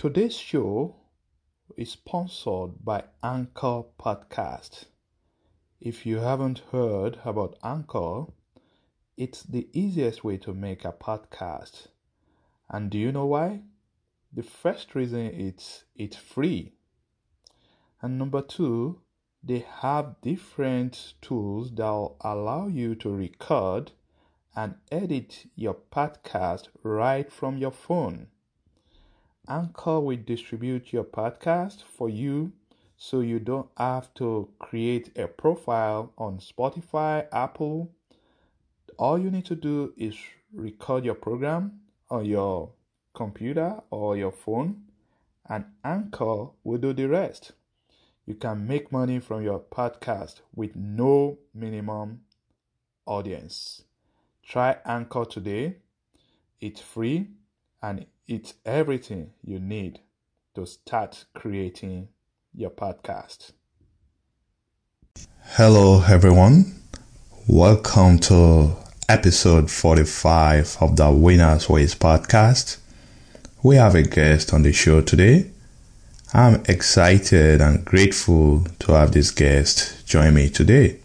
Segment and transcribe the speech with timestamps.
[0.00, 0.96] Today's show
[1.76, 4.86] is sponsored by Anchor Podcast.
[5.78, 8.24] If you haven't heard about Anchor,
[9.18, 11.88] it's the easiest way to make a podcast.
[12.70, 13.60] And do you know why?
[14.32, 16.72] The first reason it's it's free.
[18.00, 19.02] And number two,
[19.44, 23.92] they have different tools that allow you to record
[24.56, 28.28] and edit your podcast right from your phone.
[29.50, 32.52] Anchor will distribute your podcast for you
[32.96, 37.90] so you don't have to create a profile on Spotify, Apple.
[38.96, 40.16] All you need to do is
[40.54, 42.70] record your program on your
[43.12, 44.82] computer or your phone,
[45.48, 47.50] and Anchor will do the rest.
[48.26, 52.20] You can make money from your podcast with no minimum
[53.04, 53.82] audience.
[54.44, 55.78] Try Anchor today.
[56.60, 57.30] It's free
[57.82, 59.98] and it's everything you need
[60.54, 62.06] to start creating
[62.54, 63.50] your podcast.
[65.42, 66.80] Hello, everyone.
[67.48, 68.76] Welcome to
[69.08, 72.78] episode 45 of the Winners Ways podcast.
[73.64, 75.50] We have a guest on the show today.
[76.32, 81.00] I'm excited and grateful to have this guest join me today.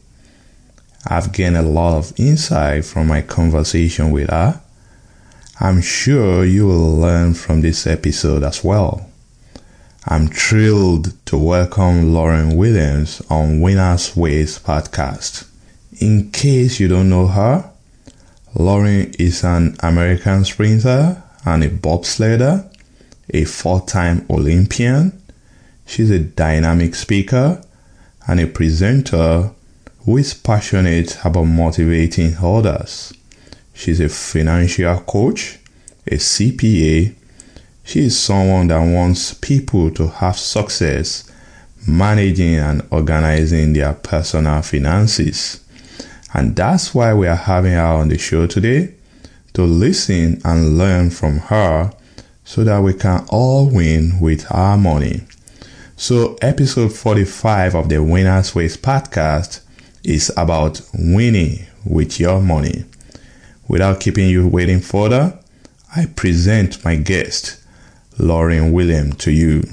[1.08, 4.62] I've gained a lot of insight from my conversation with her.
[5.58, 9.10] I'm sure you will learn from this episode as well.
[10.06, 15.48] I'm thrilled to welcome Lauryn Williams on Winners Ways podcast.
[16.02, 17.72] In case you don't know her,
[18.54, 22.70] Lauryn is an American sprinter and a bobsledder,
[23.30, 25.22] a four time Olympian.
[25.86, 27.64] She's a dynamic speaker
[28.28, 29.52] and a presenter
[30.00, 33.14] who is passionate about motivating others.
[33.76, 35.60] She's a financial coach,
[36.08, 37.14] a CPA.
[37.84, 41.30] She is someone that wants people to have success
[41.86, 45.60] managing and organizing their personal finances.
[46.34, 48.94] And that's why we are having her on the show today
[49.54, 51.92] to listen and learn from her
[52.44, 55.24] so that we can all win with our money.
[55.98, 59.62] So, episode 45 of the Winners Ways podcast
[60.04, 62.86] is about winning with your money.
[63.68, 65.40] Without keeping you waiting further,
[65.96, 67.60] I present my guest,
[68.20, 69.64] Lauryn William, to you.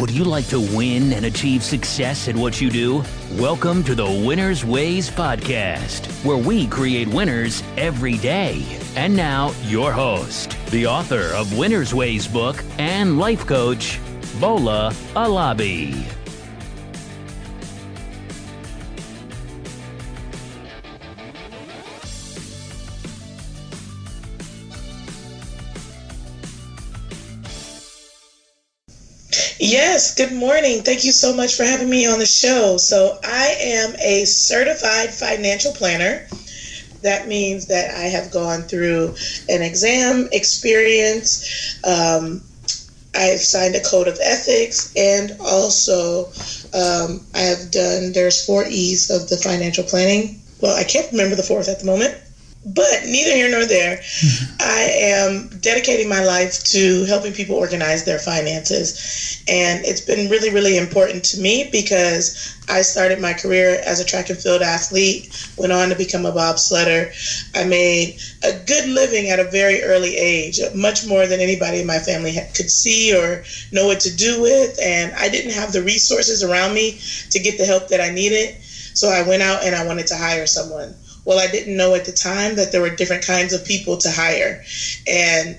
[0.00, 3.04] Would you like to win and achieve success at what you do?
[3.34, 8.66] Welcome to the Winner's Ways podcast, where we create winners every day.
[8.96, 14.00] And now, your host, the author of Winner's Ways book and life coach,
[14.40, 16.25] Bola Alabi.
[29.68, 30.84] Yes, good morning.
[30.84, 32.76] Thank you so much for having me on the show.
[32.76, 36.24] So, I am a certified financial planner.
[37.02, 39.16] That means that I have gone through
[39.48, 41.80] an exam experience.
[41.82, 42.44] Um,
[43.16, 46.26] I've signed a code of ethics, and also
[46.72, 50.40] um, I have done, there's four E's of the financial planning.
[50.60, 52.16] Well, I can't remember the fourth at the moment.
[52.68, 53.98] But neither here nor there.
[53.98, 54.56] Mm-hmm.
[54.58, 59.40] I am dedicating my life to helping people organize their finances.
[59.46, 64.04] And it's been really, really important to me because I started my career as a
[64.04, 67.12] track and field athlete, went on to become a bobsledder.
[67.54, 71.86] I made a good living at a very early age, much more than anybody in
[71.86, 74.76] my family could see or know what to do with.
[74.82, 76.98] And I didn't have the resources around me
[77.30, 78.56] to get the help that I needed.
[78.60, 82.04] So I went out and I wanted to hire someone well, I didn't know at
[82.04, 84.62] the time that there were different kinds of people to hire.
[85.08, 85.58] And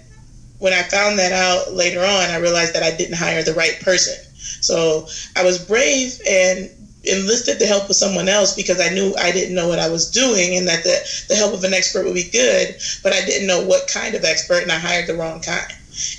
[0.59, 3.77] when I found that out later on, I realized that I didn't hire the right
[3.81, 4.15] person.
[4.61, 6.71] So I was brave and
[7.03, 10.09] enlisted the help of someone else because I knew I didn't know what I was
[10.09, 13.47] doing and that the, the help of an expert would be good, but I didn't
[13.47, 15.73] know what kind of expert and I hired the wrong kind.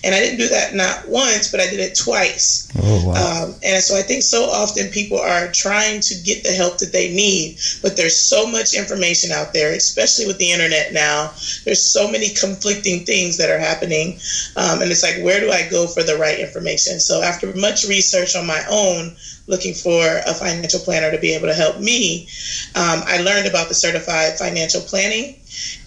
[0.05, 2.71] And I didn't do that not once, but I did it twice.
[2.83, 3.45] Oh, wow.
[3.45, 6.93] Um, and so I think so often people are trying to get the help that
[6.93, 11.33] they need, but there's so much information out there, especially with the internet now.
[11.65, 14.19] There's so many conflicting things that are happening.
[14.57, 17.01] Um, and it's like, where do I go for the right information?
[17.01, 19.17] So after much research on my own,
[19.49, 22.29] looking for a financial planner to be able to help me,
[22.77, 25.35] um, I learned about the certified financial planning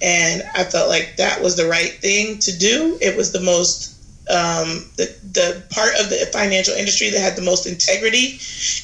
[0.02, 2.98] and I felt like that was the right thing to do.
[3.00, 3.90] It was the most
[4.30, 8.40] um, the the part of the financial industry that had the most integrity,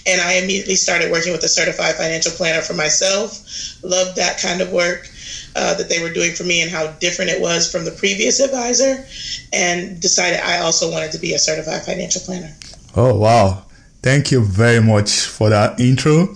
[0.06, 3.44] and I immediately started working with a certified financial planner for myself.
[3.83, 5.09] Loved that kind of work.
[5.57, 8.39] uh, that they were doing for me and how different it was from the previous
[8.39, 9.06] advisor,
[9.51, 12.56] and decided I also wanted to be a certified financial planner.
[12.95, 13.63] Oh, wow.
[14.01, 16.35] Thank you very much for that intro.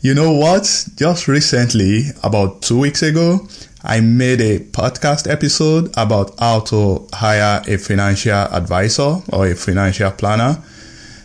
[0.00, 0.62] You know what?
[0.96, 3.46] Just recently, about two weeks ago,
[3.82, 10.10] I made a podcast episode about how to hire a financial advisor or a financial
[10.12, 10.62] planner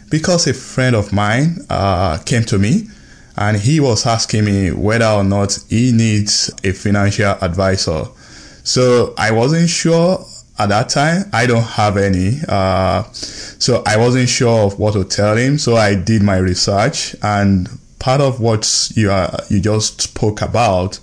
[0.10, 2.88] because a friend of mine uh, came to me
[3.38, 8.06] and he was asking me whether or not he needs a financial advisor.
[8.64, 10.26] So I wasn't sure
[10.58, 11.30] at that time.
[11.34, 12.40] I don't have any.
[12.48, 15.58] Uh, so I wasn't sure of what to tell him.
[15.58, 17.70] So I did my research and
[18.00, 21.00] part of what you, uh, you just spoke about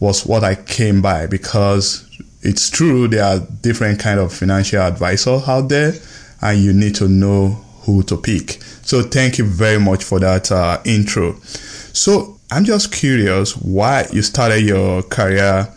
[0.00, 2.06] was what I came by because
[2.42, 5.92] it's true there are different kind of financial advisors out there
[6.40, 7.48] and you need to know
[7.82, 8.62] who to pick.
[8.82, 11.38] So thank you very much for that uh, intro.
[11.40, 15.68] So I'm just curious why you started your career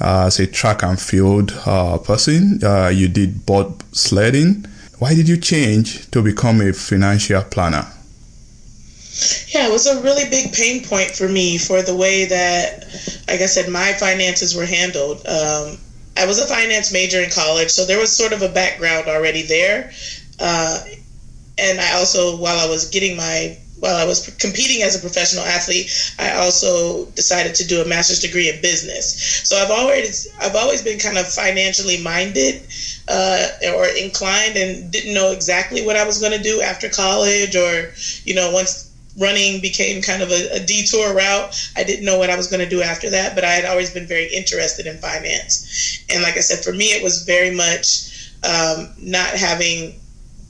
[0.00, 2.60] uh, as a track and field uh, person.
[2.62, 4.66] Uh, you did board sledding.
[4.98, 7.86] Why did you change to become a financial planner?
[9.48, 12.84] Yeah, it was a really big pain point for me for the way that,
[13.28, 15.18] like I said, my finances were handled.
[15.26, 15.78] Um,
[16.16, 19.42] I was a finance major in college, so there was sort of a background already
[19.42, 19.92] there.
[20.40, 20.84] Uh,
[21.58, 25.44] and I also, while I was getting my while I was competing as a professional
[25.44, 29.42] athlete, I also decided to do a master's degree in business.
[29.44, 32.62] So I've always I've always been kind of financially minded
[33.08, 37.56] uh, or inclined, and didn't know exactly what I was going to do after college,
[37.56, 37.92] or
[38.24, 41.70] you know once running became kind of a, a, detour route.
[41.76, 43.90] I didn't know what I was going to do after that, but I had always
[43.90, 46.04] been very interested in finance.
[46.10, 50.00] And like I said, for me, it was very much um, not having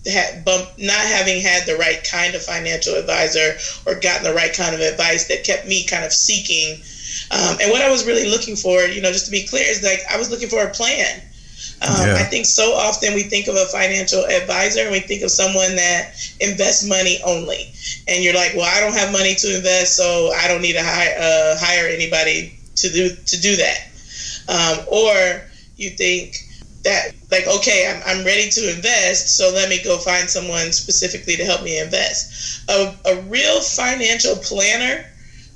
[0.07, 3.57] had bump, not having had the right kind of financial advisor
[3.87, 6.83] or gotten the right kind of advice that kept me kind of seeking.
[7.31, 9.83] Um, and what I was really looking for, you know, just to be clear, is
[9.83, 11.23] like I was looking for a plan.
[11.83, 12.17] Um, yeah.
[12.17, 15.77] I think so often we think of a financial advisor and we think of someone
[15.77, 17.73] that invests money only.
[18.09, 20.83] And you're like, well, I don't have money to invest, so I don't need to
[20.83, 23.89] hire, uh, hire anybody to do to do that.
[24.49, 25.43] Um, or
[25.77, 26.37] you think
[26.85, 31.37] that like okay I'm, I'm ready to invest so let me go find someone specifically
[31.37, 32.63] to help me invest.
[32.71, 35.05] A, a real financial planner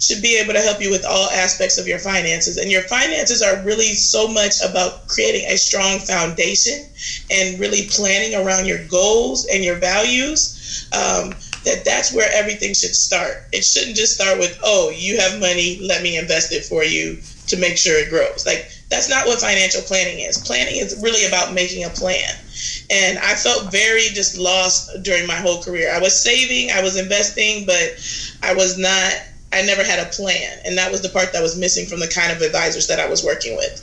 [0.00, 3.42] should be able to help you with all aspects of your finances and your finances
[3.42, 6.86] are really so much about creating a strong foundation
[7.30, 11.30] and really planning around your goals and your values um,
[11.64, 13.44] that that's where everything should start.
[13.52, 17.19] It shouldn't just start with oh you have money let me invest it for you
[17.48, 18.46] to make sure it grows.
[18.46, 20.38] Like that's not what financial planning is.
[20.38, 22.35] Planning is really about making a plan.
[22.90, 25.93] And I felt very just lost during my whole career.
[25.93, 28.00] I was saving, I was investing, but
[28.43, 29.12] I was not,
[29.52, 30.58] I never had a plan.
[30.64, 33.08] And that was the part that was missing from the kind of advisors that I
[33.08, 33.76] was working with.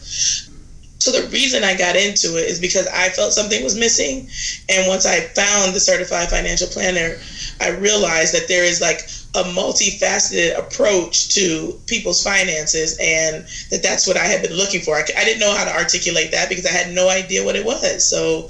[0.97, 4.27] So the reason I got into it is because I felt something was missing.
[4.69, 7.17] And once I found the certified financial planner,
[7.61, 9.01] I realized that there is like
[9.35, 14.95] a multifaceted approach to people's finances and that that's what I had been looking for.
[14.95, 17.65] I, I, didn't know how to articulate that because I had no idea what it
[17.65, 18.09] was.
[18.09, 18.49] So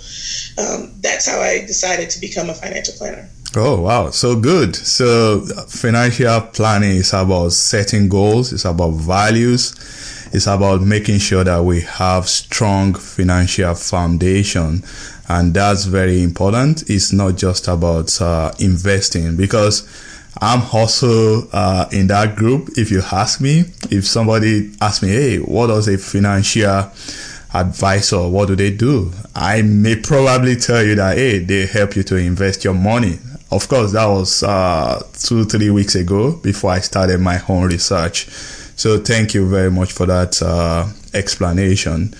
[0.61, 3.27] um, that's how I decided to become a financial planner.
[3.55, 4.09] Oh, wow.
[4.09, 4.75] So good.
[4.75, 8.51] So financial planning is about setting goals.
[8.51, 9.73] It's about values.
[10.33, 14.83] It's about making sure that we have strong financial foundation.
[15.29, 16.89] And that's very important.
[16.89, 19.87] It's not just about uh, investing because
[20.42, 22.77] I'm also uh, in that group.
[22.77, 26.92] If you ask me, if somebody asks me, hey, what does a financial
[27.54, 29.11] advisor, what do they do?
[29.33, 33.19] I may probably tell you that, hey, they help you to invest your money.
[33.51, 38.27] Of course, that was uh, two, three weeks ago before I started my own research.
[38.75, 42.13] So thank you very much for that uh, explanation.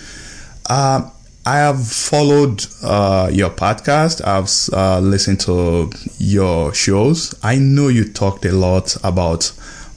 [0.68, 1.10] Uh,
[1.46, 4.20] I have followed uh, your podcast.
[4.26, 7.36] I've uh, listened to your shows.
[7.40, 9.52] I know you talked a lot about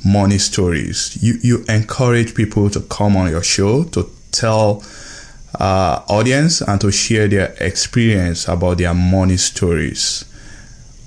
[0.05, 1.17] money stories.
[1.23, 4.83] You you encourage people to come on your show to tell
[5.59, 10.25] uh, audience and to share their experience about their money stories.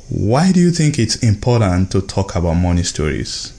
[0.09, 3.53] Why do you think it's important to talk about money stories?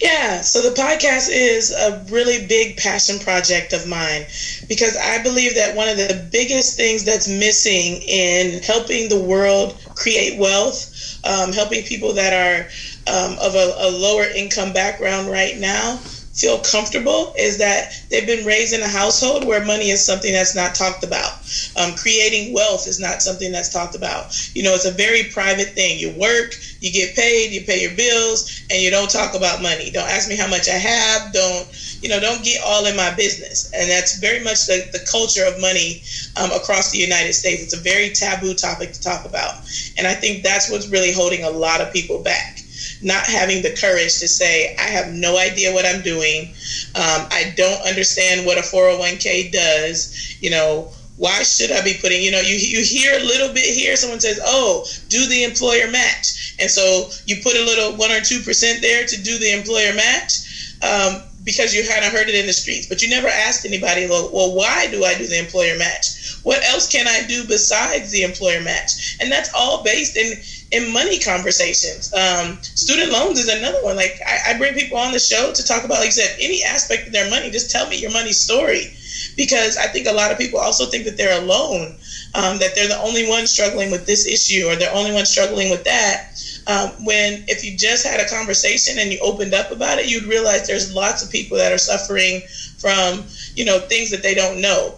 [0.00, 4.26] Yeah, so the podcast is a really big passion project of mine
[4.68, 9.78] because I believe that one of the biggest things that's missing in helping the world
[9.94, 12.68] create wealth, um, helping people that are
[13.06, 16.00] um, of a, a, lower income background right now
[16.32, 20.54] feel comfortable is that they've been raised in a household where money is something that's
[20.54, 21.32] not talked about.
[21.76, 24.32] Um, creating wealth is not something that's talked about.
[24.56, 25.98] You know, it's a very private thing.
[25.98, 29.90] You work, you get paid, you pay your bills, and you don't talk about money.
[29.90, 31.32] Don't ask me how much I have.
[31.34, 31.68] Don't,
[32.00, 33.70] you know, don't get all in my business.
[33.74, 36.02] And that's very much the, the culture of money
[36.40, 37.62] um, across the United States.
[37.62, 39.56] It's a very taboo topic to talk about.
[39.98, 42.61] And I think that's what's really holding a lot of people back
[43.02, 46.48] not having the courage to say, I have no idea what I'm doing.
[46.94, 50.36] Um, I don't understand what a 401k does.
[50.40, 53.64] You know, why should I be putting, you know, you, you hear a little bit
[53.64, 56.54] here, someone says, oh, do the employer match.
[56.58, 60.76] And so you put a little one or 2% there to do the employer match.
[60.82, 64.06] Um, because you kind of heard it in the streets, but you never asked anybody,
[64.06, 66.38] well, well, why do I do the employer match?
[66.44, 69.16] What else can I do besides the employer match?
[69.20, 70.34] And that's all based in
[70.72, 72.12] in money conversations.
[72.14, 73.94] Um, student loans is another one.
[73.94, 77.06] Like I, I, bring people on the show to talk about, like said, any aspect
[77.06, 77.50] of their money.
[77.50, 78.96] Just tell me your money story,
[79.36, 81.96] because I think a lot of people also think that they're alone,
[82.34, 85.26] um, that they're the only one struggling with this issue or they're the only one
[85.26, 86.28] struggling with that.
[86.66, 90.24] Um, when if you just had a conversation and you opened up about it, you'd
[90.24, 92.40] realize there's lots of people that are suffering
[92.78, 93.24] from
[93.54, 94.94] you know things that they don't know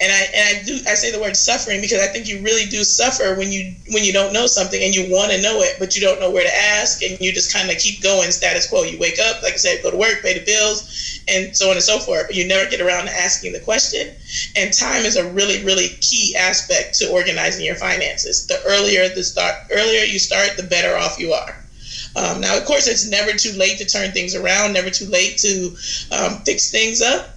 [0.00, 2.64] and I and I do I say the word suffering because I think you really
[2.64, 5.76] do suffer when you when you don't know something and you want to know it
[5.78, 8.68] but you don't know where to ask and you just kind of keep going status
[8.68, 8.82] quo.
[8.82, 11.76] You wake up, like I said, go to work, pay the bills, and so on
[11.76, 12.26] and so forth.
[12.28, 14.14] But you never get around to asking the question.
[14.56, 18.46] And time is a really really key aspect to organizing your finances.
[18.46, 21.56] The earlier the start, earlier you start, the better off you are.
[22.16, 25.38] Um, now, of course, it's never too late to turn things around, never too late
[25.38, 25.76] to
[26.10, 27.36] um, fix things up,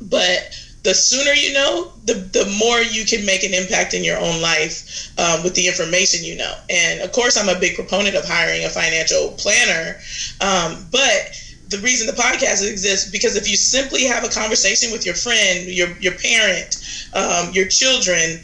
[0.00, 4.18] but the sooner you know, the, the more you can make an impact in your
[4.18, 6.54] own life um, with the information you know.
[6.68, 9.98] And of course, I'm a big proponent of hiring a financial planner.
[10.40, 15.06] Um, but the reason the podcast exists because if you simply have a conversation with
[15.06, 16.76] your friend, your your parent,
[17.14, 18.42] um, your children,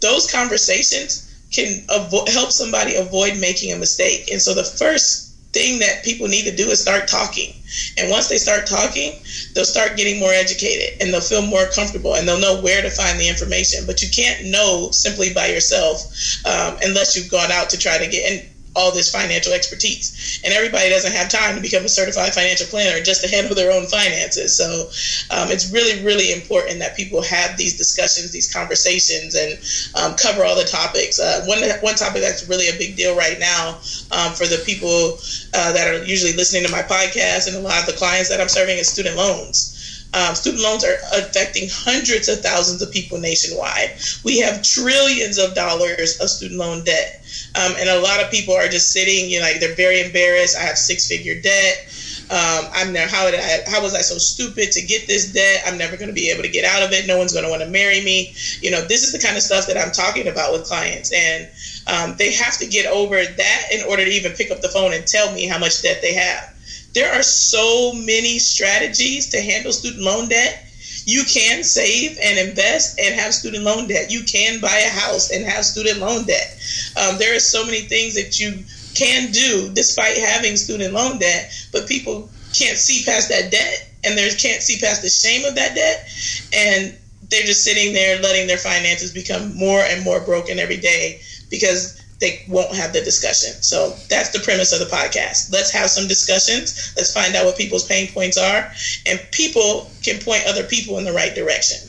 [0.00, 4.30] those conversations can avo- help somebody avoid making a mistake.
[4.30, 5.27] And so the first
[5.58, 7.52] thing that people need to do is start talking.
[7.98, 9.12] And once they start talking,
[9.54, 12.90] they'll start getting more educated and they'll feel more comfortable and they'll know where to
[12.90, 13.84] find the information.
[13.84, 16.06] But you can't know simply by yourself
[16.46, 18.30] um, unless you've gone out to try to get.
[18.30, 20.38] And all this financial expertise.
[20.44, 23.72] And everybody doesn't have time to become a certified financial planner just to handle their
[23.72, 24.56] own finances.
[24.56, 24.86] So
[25.34, 29.58] um, it's really, really important that people have these discussions, these conversations, and
[29.98, 31.18] um, cover all the topics.
[31.18, 33.80] Uh, one, one topic that's really a big deal right now
[34.14, 35.18] um, for the people
[35.54, 38.40] uh, that are usually listening to my podcast and a lot of the clients that
[38.40, 39.74] I'm serving is student loans.
[40.14, 43.92] Um, student loans are affecting hundreds of thousands of people nationwide.
[44.24, 47.20] We have trillions of dollars of student loan debt.
[47.54, 50.56] Um, and a lot of people are just sitting, you know, like they're very embarrassed.
[50.56, 51.84] I have six figure debt.
[52.30, 55.62] Um, I'm never, how did I, how was I so stupid to get this debt?
[55.66, 57.06] I'm never going to be able to get out of it.
[57.06, 58.34] No one's going to want to marry me.
[58.60, 61.12] You know, this is the kind of stuff that I'm talking about with clients.
[61.12, 61.48] And
[61.86, 64.92] um, they have to get over that in order to even pick up the phone
[64.92, 66.54] and tell me how much debt they have.
[66.94, 70.64] There are so many strategies to handle student loan debt.
[71.04, 74.10] You can save and invest and have student loan debt.
[74.10, 76.58] You can buy a house and have student loan debt.
[76.96, 78.64] Um, there are so many things that you
[78.94, 84.16] can do despite having student loan debt, but people can't see past that debt and
[84.16, 86.08] they can't see past the shame of that debt.
[86.52, 86.98] And
[87.30, 91.97] they're just sitting there letting their finances become more and more broken every day because
[92.20, 93.52] they won't have the discussion.
[93.62, 95.52] So that's the premise of the podcast.
[95.52, 96.92] Let's have some discussions.
[96.96, 98.70] Let's find out what people's pain points are,
[99.06, 101.88] and people can point other people in the right direction.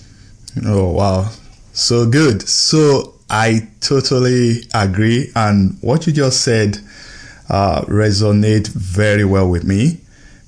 [0.65, 1.31] Oh, wow.
[1.73, 2.47] So good.
[2.47, 5.31] So I totally agree.
[5.35, 6.77] And what you just said
[7.49, 9.99] uh, resonate very well with me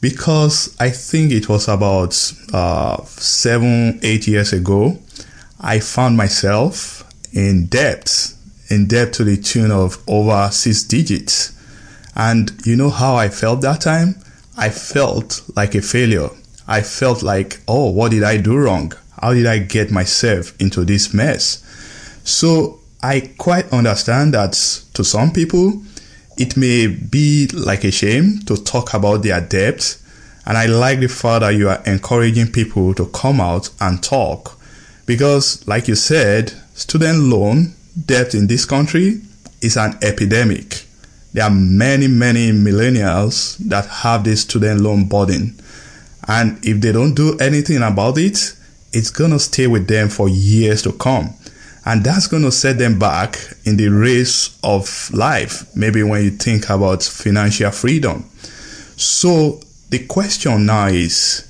[0.02, 2.14] because I think it was about
[2.54, 4.98] uh, seven, eight years ago.
[5.60, 8.34] I found myself in debt
[8.72, 11.54] in debt to the tune of over six digits.
[12.16, 14.16] And you know how I felt that time?
[14.58, 16.30] I felt like a failure.
[16.68, 18.94] I felt like, oh, what did I do wrong?
[19.22, 21.64] How did I get myself into this mess?
[22.24, 24.54] So I quite understand that
[24.94, 25.82] to some people,
[26.38, 29.98] it may be like a shame to talk about their debt.
[30.46, 34.58] And I like the fact that you are encouraging people to come out and talk.
[35.06, 37.74] Because, like you said, student loan
[38.06, 39.22] debt in this country
[39.62, 40.86] is an epidemic.
[41.34, 45.58] There are many, many millennials that have this student loan burden.
[46.28, 48.56] And if they don't do anything about it,
[48.94, 51.34] it's going to stay with them for years to come.
[51.86, 55.66] And that's going to set them back in the race of life.
[55.76, 58.30] Maybe when you think about financial freedom.
[58.98, 61.48] So the question now is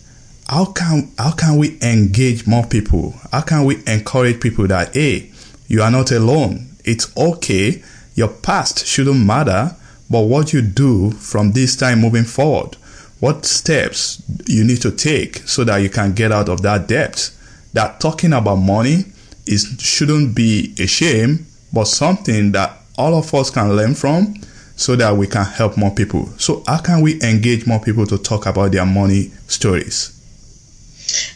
[0.48, 3.14] how can how can we engage more people?
[3.32, 5.31] How can we encourage people that hey,
[5.72, 6.68] you are not alone.
[6.84, 7.82] It's okay.
[8.16, 9.74] Your past shouldn't matter,
[10.10, 12.76] but what you do from this time moving forward,
[13.22, 17.32] what steps you need to take so that you can get out of that debt.
[17.72, 19.06] That talking about money
[19.48, 24.36] is shouldn't be a shame, but something that all of us can learn from
[24.76, 26.26] so that we can help more people.
[26.38, 30.21] So how can we engage more people to talk about their money stories?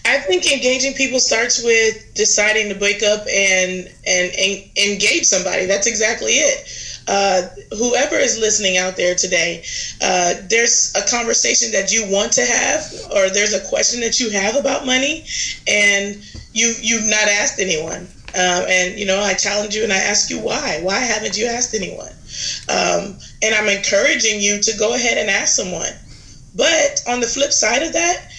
[0.05, 5.65] I think engaging people starts with deciding to wake up and and, and engage somebody.
[5.65, 6.67] That's exactly it.
[7.07, 9.63] Uh, whoever is listening out there today,
[10.01, 12.83] uh, there's a conversation that you want to have,
[13.15, 15.25] or there's a question that you have about money,
[15.67, 16.17] and
[16.53, 18.07] you you've not asked anyone.
[18.35, 20.79] Um, and you know, I challenge you and I ask you why.
[20.81, 22.11] Why haven't you asked anyone?
[22.67, 25.93] Um, and I'm encouraging you to go ahead and ask someone.
[26.55, 28.31] But on the flip side of that,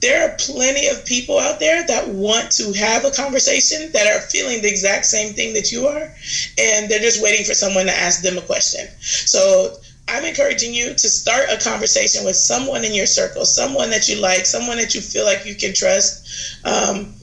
[0.00, 4.20] there are plenty of people out there that want to have a conversation that are
[4.20, 6.14] feeling the exact same thing that you are,
[6.58, 8.86] and they're just waiting for someone to ask them a question.
[9.00, 9.74] So
[10.06, 14.20] I'm encouraging you to start a conversation with someone in your circle, someone that you
[14.20, 17.14] like, someone that you feel like you can trust, um,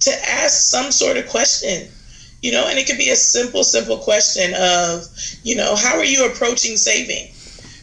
[0.00, 1.88] to ask some sort of question.
[2.40, 5.06] You know, and it could be a simple, simple question of,
[5.44, 7.31] you know, how are you approaching saving?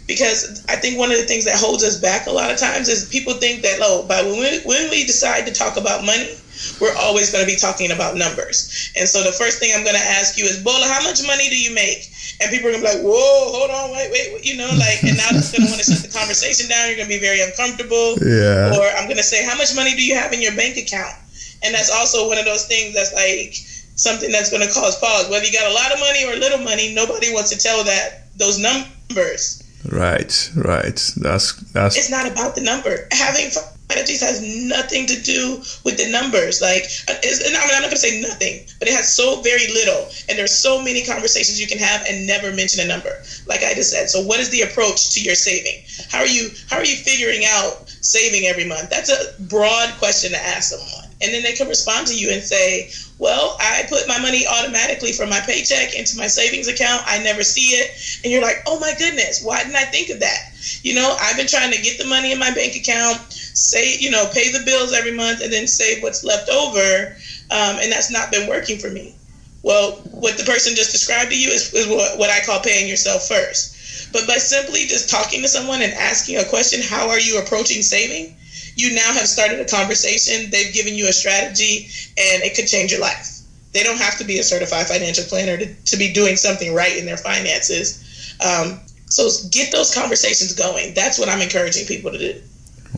[0.10, 2.90] Because I think one of the things that holds us back a lot of times
[2.90, 6.34] is people think that oh, but when we, when we decide to talk about money,
[6.82, 8.90] we're always going to be talking about numbers.
[8.98, 11.46] And so the first thing I'm going to ask you is, Bola, how much money
[11.48, 12.10] do you make?
[12.42, 14.98] And people are going to be like, whoa, hold on, wait, wait, you know, like,
[15.06, 16.90] and now it's going to want to shut the conversation down.
[16.90, 18.18] You're going to be very uncomfortable.
[18.26, 18.74] Yeah.
[18.74, 21.14] Or I'm going to say, how much money do you have in your bank account?
[21.62, 23.54] And that's also one of those things that's like
[23.94, 25.30] something that's going to cause pause.
[25.30, 28.26] Whether you got a lot of money or little money, nobody wants to tell that
[28.42, 29.69] those numbers.
[29.88, 31.14] Right, right.
[31.18, 31.98] That's that's.
[31.98, 33.08] It's not about the number.
[33.12, 33.52] Having
[33.88, 36.62] finances has nothing to do with the numbers.
[36.62, 40.38] Like, it's, mean, I'm not gonna say nothing, but it has so very little, and
[40.38, 43.24] there's so many conversations you can have and never mention a number.
[43.48, 44.10] Like I just said.
[44.10, 45.84] So, what is the approach to your saving?
[46.10, 46.50] How are you?
[46.70, 48.90] How are you figuring out saving every month?
[48.90, 52.42] That's a broad question to ask someone, and then they can respond to you and
[52.42, 57.04] say, well, I put my money automatically from my paycheck into my savings account.
[57.06, 58.22] I never see it.
[58.24, 60.54] And you're like, oh my goodness, why didn't I think of that?
[60.82, 64.10] You know, I've been trying to get the money in my bank account, say, you
[64.10, 67.16] know, pay the bills every month, and then save what's left over.
[67.52, 69.16] Um, and that's not been working for me.
[69.62, 72.88] Well, what the person just described to you is, is what, what I call paying
[72.88, 74.14] yourself first.
[74.14, 77.82] But by simply just talking to someone and asking a question, how are you approaching
[77.82, 78.36] saving?
[78.76, 80.50] You now have started a conversation.
[80.52, 83.40] They've given you a strategy, and it could change your life.
[83.74, 86.98] They don't have to be a certified financial planner to, to be doing something right
[86.98, 88.36] in their finances.
[88.44, 90.94] Um, so get those conversations going.
[90.94, 92.42] That's what I'm encouraging people to do.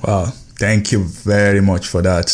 [0.05, 0.25] Wow.
[0.59, 2.29] Thank you very much for that.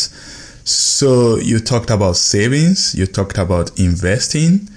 [0.64, 4.68] So you talked about savings, you talked about investing.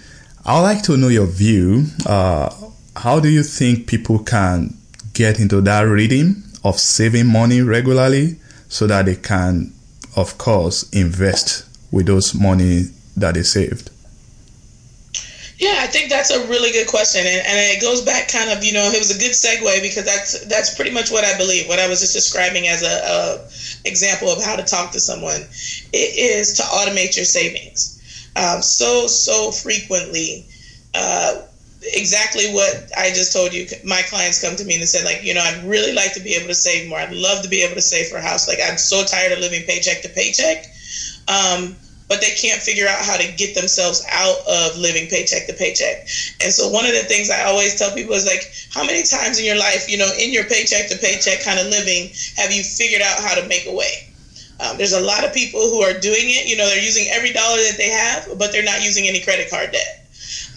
[0.45, 1.85] I'd like to know your view.
[2.05, 2.49] Uh,
[2.95, 4.77] how do you think people can
[5.13, 8.37] get into that rhythm of saving money regularly
[8.69, 9.73] so that they can,
[10.15, 12.85] of course, invest with those money
[13.17, 13.89] that they saved?
[15.61, 18.63] Yeah, I think that's a really good question, and, and it goes back kind of,
[18.63, 21.67] you know, it was a good segue because that's that's pretty much what I believe.
[21.67, 25.41] What I was just describing as a, a example of how to talk to someone,
[25.93, 27.99] it is to automate your savings.
[28.35, 30.47] Um, so so frequently,
[30.95, 31.43] uh,
[31.81, 33.65] exactly what I just told you.
[33.83, 36.19] My clients come to me and they said, like, you know, I'd really like to
[36.19, 36.99] be able to save more.
[36.99, 38.47] I'd love to be able to save for a house.
[38.47, 40.67] Like, I'm so tired of living paycheck to paycheck.
[41.27, 41.75] Um,
[42.07, 46.01] but they can't figure out how to get themselves out of living paycheck to paycheck.
[46.43, 49.39] And so one of the things I always tell people is like, how many times
[49.39, 52.63] in your life, you know, in your paycheck to paycheck kind of living, have you
[52.63, 54.11] figured out how to make a way?
[54.59, 56.47] Um, there's a lot of people who are doing it.
[56.47, 59.49] You know, they're using every dollar that they have, but they're not using any credit
[59.49, 60.01] card debt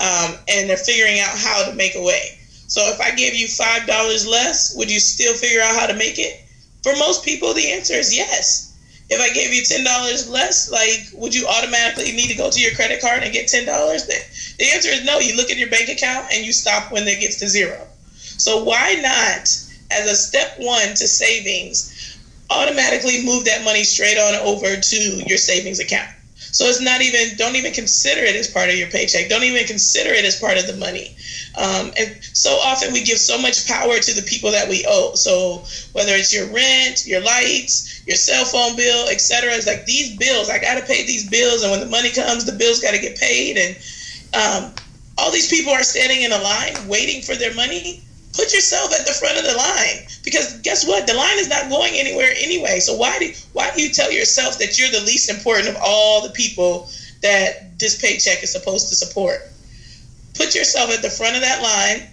[0.00, 2.38] um, and they're figuring out how to make a way.
[2.66, 5.94] So if I gave you five dollars less, would you still figure out how to
[5.94, 6.40] make it?
[6.82, 8.72] For most people, the answer is yes.
[9.10, 12.60] If I gave you ten dollars less, like would you automatically need to go to
[12.60, 14.06] your credit card and get ten dollars?
[14.06, 15.18] The answer is no.
[15.18, 17.86] You look at your bank account and you stop when it gets to zero.
[18.12, 19.42] So why not,
[19.90, 22.18] as a step one to savings,
[22.50, 26.13] automatically move that money straight on over to your savings account?
[26.54, 29.28] So it's not even, don't even consider it as part of your paycheck.
[29.28, 31.16] Don't even consider it as part of the money.
[31.58, 35.14] Um, and so often we give so much power to the people that we owe.
[35.14, 35.64] So
[35.98, 40.48] whether it's your rent, your lights, your cell phone bill, etc., it's like these bills,
[40.48, 41.64] I got to pay these bills.
[41.64, 43.58] And when the money comes, the bills got to get paid.
[43.58, 43.74] And
[44.32, 44.74] um,
[45.18, 48.03] all these people are standing in a line waiting for their money.
[48.34, 50.06] Put yourself at the front of the line.
[50.24, 51.06] Because guess what?
[51.06, 52.80] The line is not going anywhere anyway.
[52.80, 56.22] So why do why do you tell yourself that you're the least important of all
[56.22, 56.88] the people
[57.22, 59.40] that this paycheck is supposed to support?
[60.34, 62.08] Put yourself at the front of that line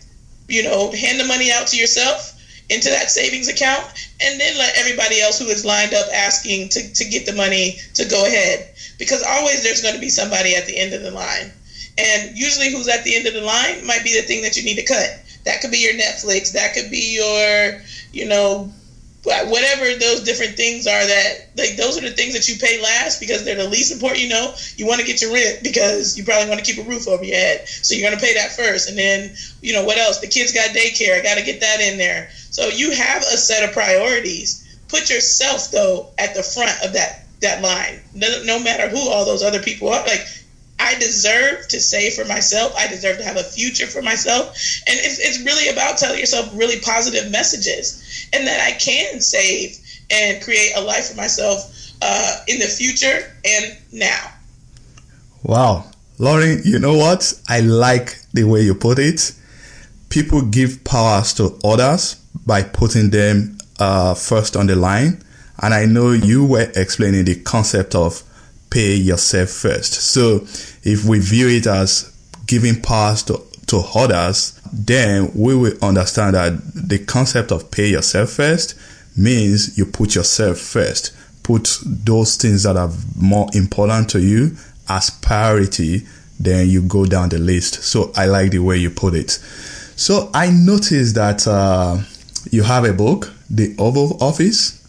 [0.51, 2.37] you know hand the money out to yourself
[2.69, 3.83] into that savings account
[4.21, 7.77] and then let everybody else who is lined up asking to, to get the money
[7.93, 8.69] to go ahead.
[8.97, 11.51] Because always there's going to be somebody at the end of the line.
[11.97, 14.63] And usually who's at the end of the line might be the thing that you
[14.63, 16.53] need to cut that could be your Netflix.
[16.53, 17.81] That could be your,
[18.13, 18.71] you know,
[19.23, 23.19] whatever those different things are that like those are the things that you pay last
[23.19, 24.53] because they're the least important you know?
[24.77, 27.23] You want to get your rent because you probably want to keep a roof over
[27.23, 27.67] your head.
[27.67, 28.89] So you're going to pay that first.
[28.89, 30.19] And then you know what else?
[30.19, 31.19] The kids got daycare.
[31.19, 32.29] I got to get that in there.
[32.31, 34.57] So you have a set of priorities.
[34.87, 38.01] Put yourself though at the front of that that line.
[38.13, 40.25] No, no matter who all those other people are like
[40.81, 42.73] I deserve to save for myself.
[42.75, 44.47] I deserve to have a future for myself.
[44.87, 49.77] And it's, it's really about telling yourself really positive messages and that I can save
[50.09, 54.33] and create a life for myself uh, in the future and now.
[55.43, 55.85] Wow.
[56.17, 57.31] Lauryn, you know what?
[57.47, 59.33] I like the way you put it.
[60.09, 62.15] People give powers to others
[62.45, 65.23] by putting them uh, first on the line.
[65.61, 68.23] And I know you were explaining the concept of
[68.71, 69.93] pay yourself first.
[69.93, 70.37] So
[70.83, 72.11] if we view it as
[72.47, 78.31] giving powers to, to others, then we will understand that the concept of pay yourself
[78.31, 78.75] first
[79.15, 81.13] means you put yourself first.
[81.43, 84.55] Put those things that are more important to you
[84.87, 86.07] as priority,
[86.39, 87.83] then you go down the list.
[87.83, 89.31] So I like the way you put it.
[89.95, 91.99] So I noticed that uh,
[92.49, 94.80] you have a book, The Oval Office,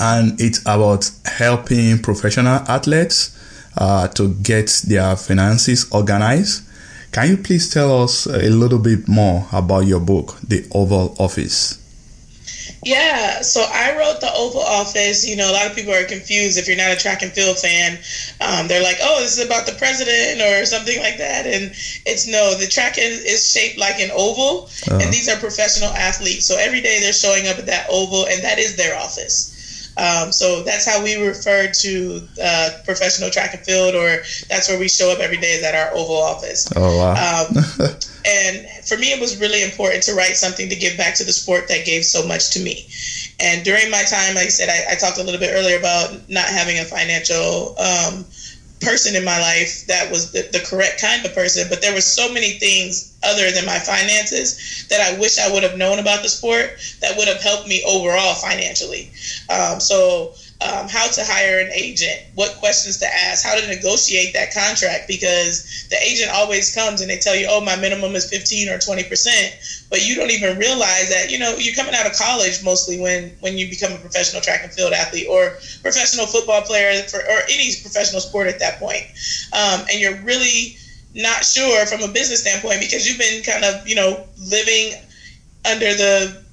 [0.00, 3.34] and it's about helping professional athletes
[3.76, 6.64] uh, to get their finances organized.
[7.12, 11.78] Can you please tell us a little bit more about your book, The Oval Office?
[12.84, 15.26] Yeah, so I wrote the Oval Office.
[15.26, 17.58] You know, a lot of people are confused if you're not a track and field
[17.58, 17.98] fan.
[18.40, 21.72] Um, they're like, "Oh, this is about the president or something like that," and
[22.06, 22.54] it's no.
[22.54, 25.00] The track is, is shaped like an oval, uh-huh.
[25.02, 26.46] and these are professional athletes.
[26.46, 29.57] So every day they're showing up at that oval, and that is their office.
[29.98, 34.78] Um, so that's how we refer to uh, professional track and field, or that's where
[34.78, 36.70] we show up every day is at our Oval office.
[36.76, 37.14] Oh, wow.
[37.14, 37.56] Um,
[38.26, 41.32] and for me, it was really important to write something to give back to the
[41.32, 42.86] sport that gave so much to me.
[43.40, 46.28] And during my time, like I said, I, I talked a little bit earlier about
[46.28, 48.24] not having a financial um,
[48.80, 52.00] person in my life that was the, the, correct kind of person, but there were
[52.00, 56.22] so many things other than my finances that I wish I would have known about
[56.22, 59.10] the sport that would have helped me overall financially.
[59.50, 64.34] Um, so um, how to hire an agent, what questions to ask, how to negotiate
[64.34, 68.28] that contract because the agent always comes and they tell you, oh, my minimum is
[68.28, 69.54] 15 or 20 percent,
[69.90, 73.30] but you don't even realize that you know you're coming out of college mostly when
[73.40, 75.50] when you become a professional track and field athlete or
[75.82, 79.04] professional football player for or any professional sport at that point,
[79.52, 80.76] um, and you're really
[81.14, 84.92] not sure from a business standpoint because you've been kind of you know living
[85.64, 86.44] under the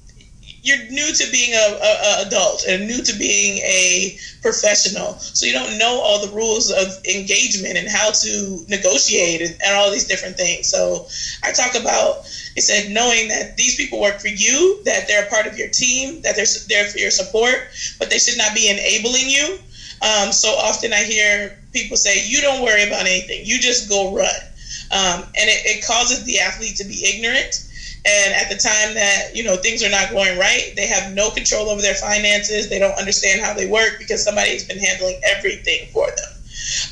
[0.66, 5.14] you're new to being a, a, a, adult and new to being a professional.
[5.18, 9.76] So you don't know all the rules of engagement and how to negotiate and, and
[9.76, 10.66] all these different things.
[10.66, 11.06] So
[11.44, 15.30] i talk about it said knowing that these people work for you that they're a
[15.30, 18.68] part of your team that they're there for your support but they should not be
[18.68, 19.58] enabling you
[20.02, 24.14] um, so often i hear people say you don't worry about anything you just go
[24.14, 24.42] run
[24.90, 27.66] um, and it, it causes the athlete to be ignorant
[28.06, 31.30] and at the time that you know things are not going right, they have no
[31.30, 32.68] control over their finances.
[32.68, 36.35] They don't understand how they work because somebody's been handling everything for them.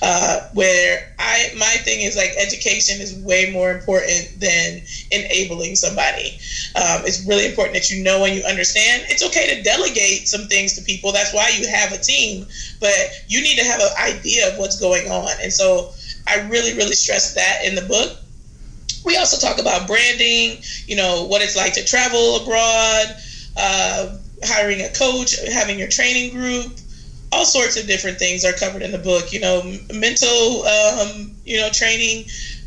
[0.03, 6.39] Uh, where I my thing is like education is way more important than enabling somebody.
[6.77, 9.05] Um, it's really important that you know and you understand.
[9.09, 11.13] It's okay to delegate some things to people.
[11.13, 12.47] That's why you have a team,
[12.81, 15.31] but you need to have an idea of what's going on.
[15.43, 15.91] And so
[16.27, 18.19] I really really stress that in the book
[19.05, 23.17] we also talk about branding, you know, what it's like to travel abroad,
[23.57, 26.73] uh, hiring a coach, having your training group,
[27.35, 29.33] all sorts of different things are covered in the book.
[29.33, 32.27] You know, mental, um, you know, training,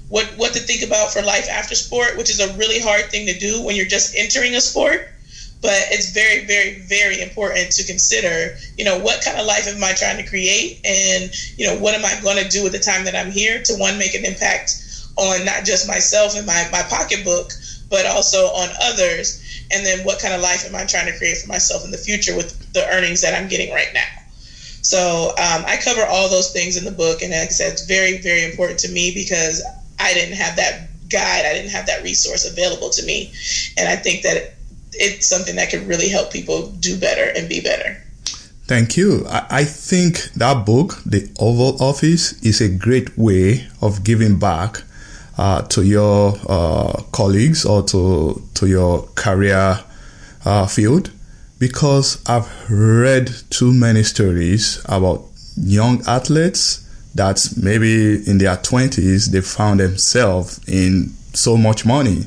[0.09, 3.25] what what to think about for life after sport, which is a really hard thing
[3.27, 5.07] to do when you're just entering a sport.
[5.59, 8.55] But it's very, very, very important to consider.
[8.77, 11.95] You know, what kind of life am I trying to create, and you know, what
[11.95, 14.25] am I going to do with the time that I'm here to one make an
[14.25, 14.75] impact
[15.17, 17.51] on not just myself and my, my pocketbook,
[17.89, 19.41] but also on others.
[19.71, 21.97] And then what kind of life am I trying to create for myself in the
[21.97, 24.16] future with the earnings that I'm getting right now?
[24.87, 27.21] So um, I cover all those things in the book.
[27.21, 29.61] And like I said, it's very, very important to me because
[29.99, 31.45] I didn't have that guide.
[31.45, 33.33] I didn't have that resource available to me.
[33.77, 34.53] And I think that
[34.93, 38.01] it's something that could really help people do better and be better.
[38.63, 39.25] Thank you.
[39.27, 44.83] I think that book, The Oval Office, is a great way of giving back
[45.37, 49.83] uh, to your uh, colleagues or to to your career
[50.45, 51.11] uh, field
[51.59, 56.83] because I've read too many stories about young athletes
[57.15, 62.25] that maybe in their 20s they found themselves in so much money.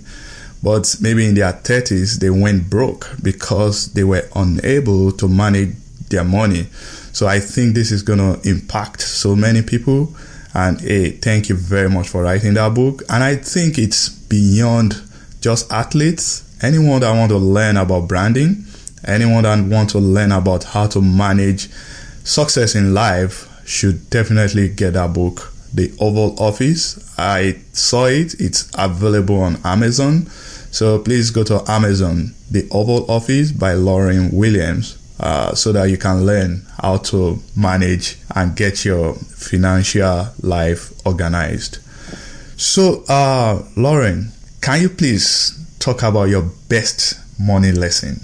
[0.63, 5.77] But maybe in their 30s they went broke because they were unable to manage
[6.09, 6.65] their money.
[7.13, 10.13] So i think this is going to impact so many people.
[10.55, 13.03] And hey thank you very much for writing that book.
[13.09, 15.01] And i think it's beyond
[15.41, 16.45] just athletes.
[16.63, 18.67] Anyone that want to learn about branding
[19.05, 21.69] anyone that want to learn about how to manage
[22.25, 26.99] success in life should definitely get that book the oval office.
[27.19, 28.35] I saw it.
[28.41, 30.27] It's available on amazon.
[30.73, 35.99] So please go to amazon the oval office by lauryn williams uh, so that you
[35.99, 41.79] can learn how to manage and get your financial life organized.
[42.57, 48.21] So uh, lauryn can you please talk about your best money lesson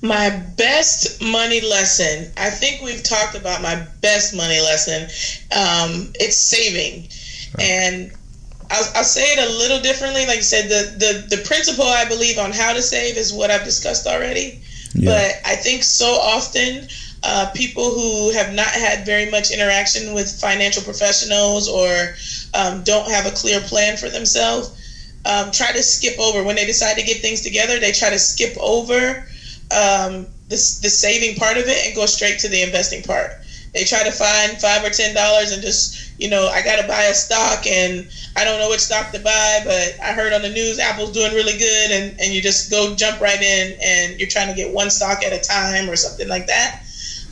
[0.00, 2.30] my best money lesson.
[2.36, 5.04] I think we've talked about my best money lesson.
[5.50, 7.08] Um, it's saving,
[7.58, 7.66] right.
[7.66, 8.12] and
[8.70, 10.26] I'll, I'll, say it a little differently.
[10.26, 13.50] Like you said, the, the the principle I believe on how to save is what
[13.50, 14.60] I've discussed already.
[14.94, 15.10] Yeah.
[15.10, 16.88] But I think so often.
[17.20, 22.14] Uh, people who have not had very much interaction with financial professionals or
[22.54, 24.70] um, don't have a clear plan for themselves
[25.24, 27.78] um, try to skip over when they decide to get things together.
[27.78, 29.26] They try to skip over
[29.70, 33.32] um, the, the saving part of it and go straight to the investing part.
[33.74, 36.88] They try to find five or ten dollars and just you know I got to
[36.88, 40.42] buy a stock and I don't know which stock to buy, but I heard on
[40.42, 44.18] the news Apple's doing really good, and and you just go jump right in and
[44.18, 46.82] you're trying to get one stock at a time or something like that.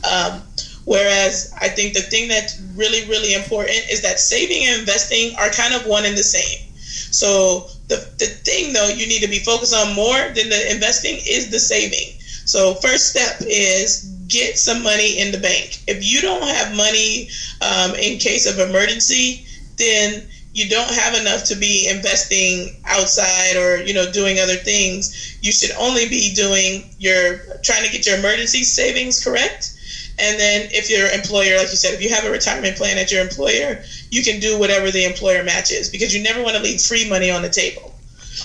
[0.09, 0.43] Um,
[0.85, 5.49] whereas I think the thing that's really really important is that saving and investing are
[5.49, 6.71] kind of one and the same.
[7.11, 11.15] So the the thing though you need to be focused on more than the investing
[11.25, 12.16] is the saving
[12.47, 15.79] so, first step is get some money in the bank.
[15.85, 17.29] If you don't have money
[17.59, 23.83] um, in case of emergency, then you don't have enough to be investing outside or
[23.83, 25.37] you know doing other things.
[25.41, 29.73] You should only be doing your trying to get your emergency savings correct.
[30.17, 33.11] And then if your employer, like you said, if you have a retirement plan at
[33.11, 36.81] your employer, you can do whatever the employer matches because you never want to leave
[36.81, 37.86] free money on the table.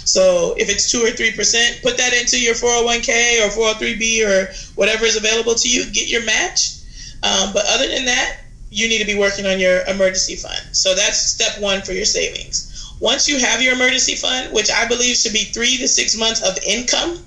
[0.04, 4.52] So if it's two or three percent, put that into your 401k or 403b or
[4.74, 5.84] whatever is available to you.
[5.90, 6.78] Get your match.
[7.22, 8.38] Um, but other than that,
[8.70, 10.60] you need to be working on your emergency fund.
[10.72, 12.68] So that's step one for your savings.
[13.00, 16.40] Once you have your emergency fund, which I believe should be three to six months
[16.40, 17.18] of income,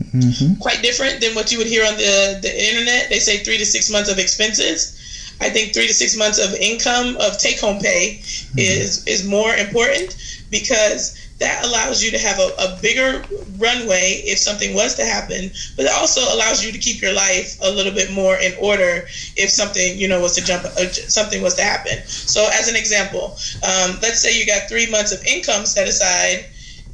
[0.00, 0.54] mm-hmm.
[0.60, 3.10] quite different than what you would hear on the, the internet.
[3.10, 5.34] They say three to six months of expenses.
[5.40, 8.58] I think three to six months of income of take home pay mm-hmm.
[8.58, 10.16] is is more important
[10.50, 13.22] because that allows you to have a, a, bigger
[13.58, 17.58] runway if something was to happen, but it also allows you to keep your life
[17.62, 21.42] a little bit more in order if something you know was to jump uh, something
[21.42, 21.98] was to happen.
[22.06, 26.46] So, as an example, um, let's say you got three months of income set aside,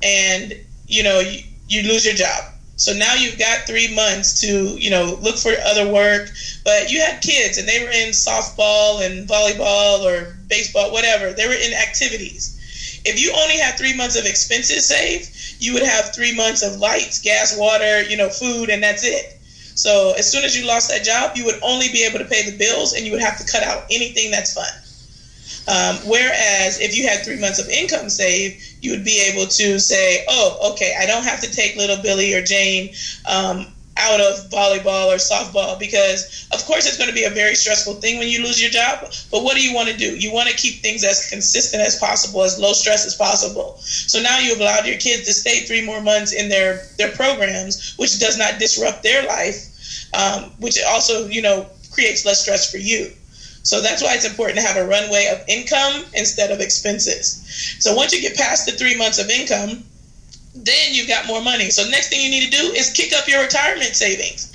[0.03, 0.55] and
[0.89, 2.45] you know you, you lose your job.
[2.77, 6.31] So now you've got three months to, you know, look for other work.
[6.65, 11.33] But you had kids and they were in softball and volleyball or baseball, whatever.
[11.33, 12.59] They were in activities
[13.05, 16.77] if you only had three months of expenses saved, you would have three months of
[16.77, 19.39] lights, gas, water, you know, food, and that's it.
[19.75, 22.49] So as soon as you lost that job, you would only be able to pay
[22.49, 24.69] the bills, and you would have to cut out anything that's fun.
[25.69, 29.79] Um, whereas if you had three months of income saved, you would be able to
[29.79, 32.93] say, "Oh, okay, I don't have to take little Billy or Jane
[33.27, 37.55] um, out of volleyball or softball because of course it's going to be a very
[37.55, 39.01] stressful thing when you lose your job
[39.31, 40.17] but what do you want to do?
[40.17, 43.77] You want to keep things as consistent as possible as low stress as possible.
[43.79, 47.95] So now you've allowed your kids to stay three more months in their their programs
[47.97, 49.69] which does not disrupt their life
[50.15, 53.13] um, which also you know creates less stress for you.
[53.65, 57.77] So that's why it's important to have a runway of income instead of expenses.
[57.79, 59.85] So once you get past the three months of income
[60.55, 61.71] then you've got more money.
[61.71, 64.49] So next thing you need to do is kick up your retirement savings.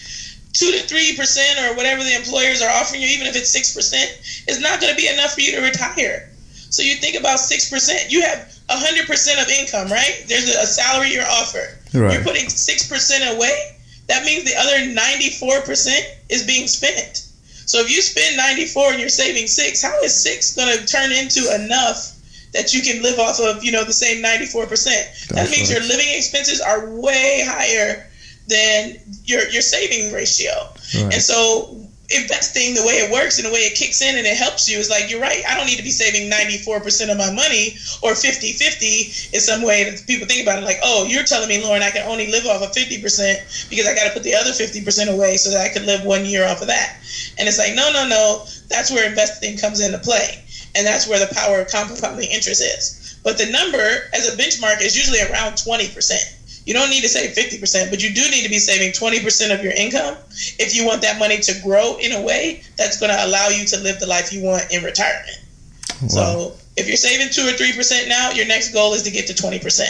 [0.53, 3.73] Two to three percent or whatever the employers are offering you, even if it's six
[3.73, 4.09] percent,
[4.47, 6.29] is not going to be enough for you to retire.
[6.69, 8.11] So you think about six percent.
[8.11, 10.25] You have hundred percent of income, right?
[10.27, 11.77] There's a, salary you're offered.
[11.93, 12.13] Right.
[12.13, 13.77] You're putting six percent away.
[14.07, 17.25] That means the other ninety-four percent is being spent.
[17.65, 21.11] So if you spend ninety-four and you're saving six, how is six going to turn
[21.11, 22.16] into enough
[22.57, 25.27] that you can live off of, you know, the same 94%.
[25.29, 25.79] that means right.
[25.79, 28.09] your living expenses are way higher
[28.47, 30.51] than your your saving ratio.
[30.95, 31.13] Right.
[31.13, 34.37] And so investing the way it works and the way it kicks in and it
[34.37, 37.27] helps you is like you're right i don't need to be saving 94% of my
[37.35, 41.49] money or 50-50 in some way that people think about it like oh you're telling
[41.49, 43.03] me lauryn i can only live off of 50%
[43.69, 44.79] because i got to put the other 50%
[45.13, 46.95] away so that i could live one year off of that
[47.37, 51.19] and it's like no no no that's where investing comes into play and that's where
[51.19, 55.53] the power of compounding interest is but the number as a benchmark is usually around
[55.53, 59.55] 20% you don't need to save 50%, but you do need to be saving 20%
[59.55, 60.17] of your income
[60.59, 63.65] if you want that money to grow in a way that's going to allow you
[63.67, 65.37] to live the life you want in retirement.
[66.01, 66.07] Wow.
[66.09, 69.33] So if you're saving 2 or 3% now, your next goal is to get to
[69.33, 69.81] 20%.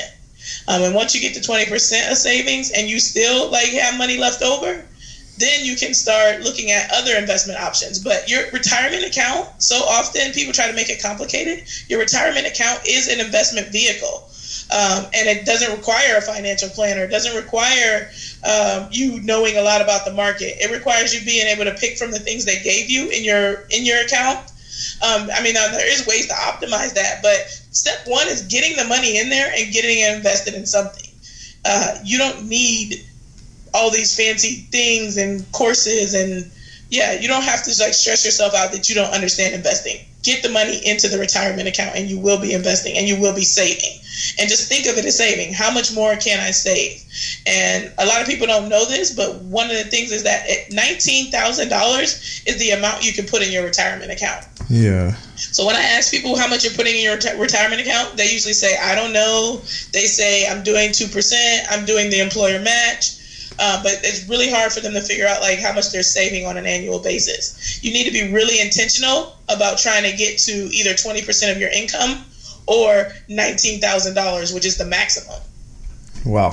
[0.68, 4.20] Um, and once you get to 20% of savings and you still like have money
[4.20, 4.86] left over,
[5.38, 8.00] then you can start looking at other investment options.
[8.00, 11.67] But your retirement account, so often people try to make it complicated.
[11.88, 14.28] Your retirement account is an investment vehicle.
[14.69, 17.04] Um, and it doesn't require a financial planner.
[17.04, 18.10] It doesn't require
[18.43, 20.58] um, you knowing a lot about the market.
[20.60, 23.65] It requires you being able to pick from the things they gave you in your
[23.69, 24.39] in your account.
[25.02, 28.76] Um, I mean, now, there is ways to optimize that, but step one is getting
[28.76, 31.10] the money in there and getting it invested in something.
[31.63, 33.06] Uh, you don't need
[33.74, 36.52] all these fancy things and courses and
[36.90, 39.98] yeah, you don't have to like stress yourself out that you don't understand investing.
[40.24, 43.36] Get the money into the retirement account and you will be investing and you will
[43.36, 44.00] be saving.
[44.40, 45.54] And just think of it as saving.
[45.54, 47.04] How much more can I save?
[47.46, 50.48] And a lot of people don't know this, but one of the things is that
[50.72, 54.46] $19,000 is the amount you can put in your retirement account.
[54.70, 55.16] Yeah.
[55.36, 58.54] So when I ask people how much you're putting in your retirement account, they usually
[58.54, 59.62] say, I don't know.
[59.92, 63.17] They say, I'm doing 2%, I'm doing the employer match.
[63.60, 66.46] Uh, but it's really hard for them to figure out like how much they're saving
[66.46, 67.84] on an annual basis.
[67.84, 71.70] You need to be really intentional about trying to get to either 20% of your
[71.70, 72.24] income
[72.67, 75.39] or $19,000, which is the maximum.
[76.26, 76.52] Wow.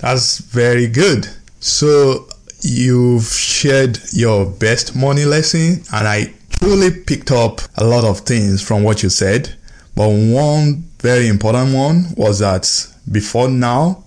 [0.00, 1.28] That's very good.
[1.60, 2.28] So
[2.60, 8.62] you've shared your best money lesson and I truly picked up a lot of things
[8.62, 9.54] from what you said.
[9.94, 12.68] But one very important one was that
[13.10, 14.04] before now,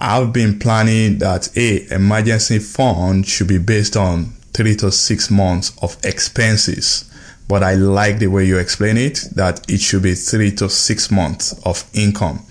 [0.00, 5.76] I've been planning that a emergency fund should be based on three to six months
[5.82, 7.04] of expenses.
[7.48, 11.10] But I like the way you explain it that it should be three to six
[11.10, 12.44] months of income.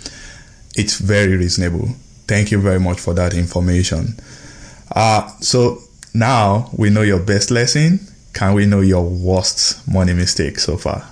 [0.75, 1.89] It's very reasonable.
[2.27, 4.15] Thank you very much for that information.
[4.93, 5.79] Uh, so
[6.13, 7.99] now we know your best lesson.
[8.33, 11.07] Can we know your worst money mistake so far?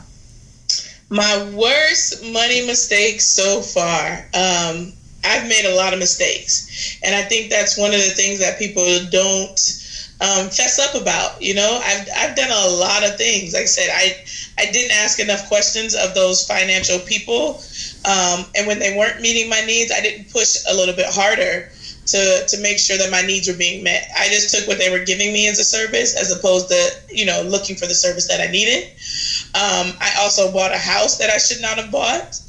[1.10, 4.26] My worst money mistake so far.
[4.34, 4.93] Um,
[5.26, 7.00] I've made a lot of mistakes.
[7.04, 9.60] And I think that's one of the things that people don't
[10.22, 11.42] um, fess up about.
[11.42, 13.54] You know, I've, I've done a lot of things.
[13.54, 14.24] Like I said, I,
[14.58, 17.62] I didn't ask enough questions of those financial people.
[18.06, 21.70] Um, and when they weren't meeting my needs, I didn't push a little bit harder
[22.08, 24.08] to, to make sure that my needs were being met.
[24.18, 27.26] I just took what they were giving me as a service as opposed to, you
[27.26, 28.90] know, looking for the service that I needed.
[29.56, 32.40] Um, I also bought a house that I should not have bought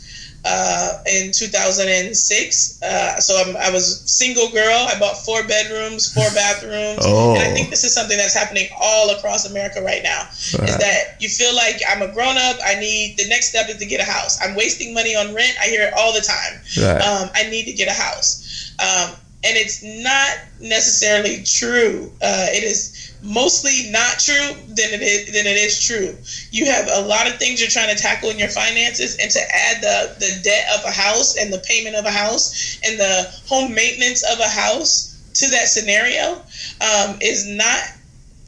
[0.45, 2.83] uh, in 2006.
[2.83, 4.87] Uh, so I'm, i was single girl.
[4.89, 7.35] I bought four bedrooms, four bathrooms, oh.
[7.35, 10.29] and I think this is something that's happening all across America right now.
[10.59, 10.69] Right.
[10.69, 12.57] Is that you feel like I'm a grown up?
[12.65, 14.41] I need the next step is to get a house.
[14.43, 15.57] I'm wasting money on rent.
[15.61, 16.61] I hear it all the time.
[16.79, 17.01] Right.
[17.01, 22.13] Um, I need to get a house, um, and it's not necessarily true.
[22.23, 26.17] Uh, it is mostly not true than it is than it is true.
[26.51, 29.41] You have a lot of things you're trying to tackle in your finances, and to
[29.53, 33.31] add the the debt of a house and the payment of a house and the
[33.47, 36.37] home maintenance of a house to that scenario
[36.81, 37.81] um, is not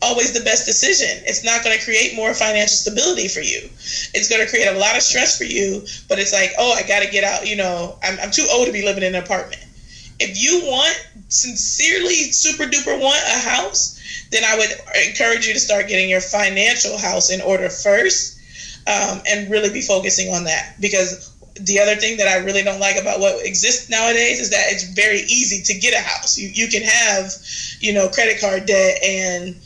[0.01, 1.23] always the best decision.
[1.27, 3.69] It's not going to create more financial stability for you.
[4.15, 5.85] It's going to create a lot of stress for you.
[6.09, 7.49] But it's like, oh, I got to get out.
[7.49, 9.63] You know, I'm, I'm too old to be living in an apartment.
[10.21, 10.97] If you want
[11.29, 13.98] sincerely, super duper want a house
[14.31, 14.71] then I would
[15.09, 18.39] encourage you to start getting your financial house in order first
[18.87, 20.75] um, and really be focusing on that.
[20.81, 24.67] Because the other thing that I really don't like about what exists nowadays is that
[24.69, 26.39] it's very easy to get a house.
[26.39, 27.33] You, you can have,
[27.81, 29.57] you know, credit card debt and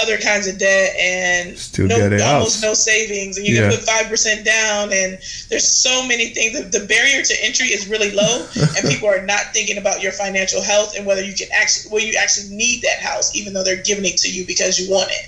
[0.00, 3.70] other kinds of debt and Still no, almost no savings and you yeah.
[3.70, 5.18] can put 5% down and
[5.48, 6.58] there's so many things.
[6.58, 10.12] The, the barrier to entry is really low and people are not thinking about your
[10.12, 13.64] financial health and whether you can actually well you actually need that house even though
[13.64, 15.26] they're giving it to you because you want it.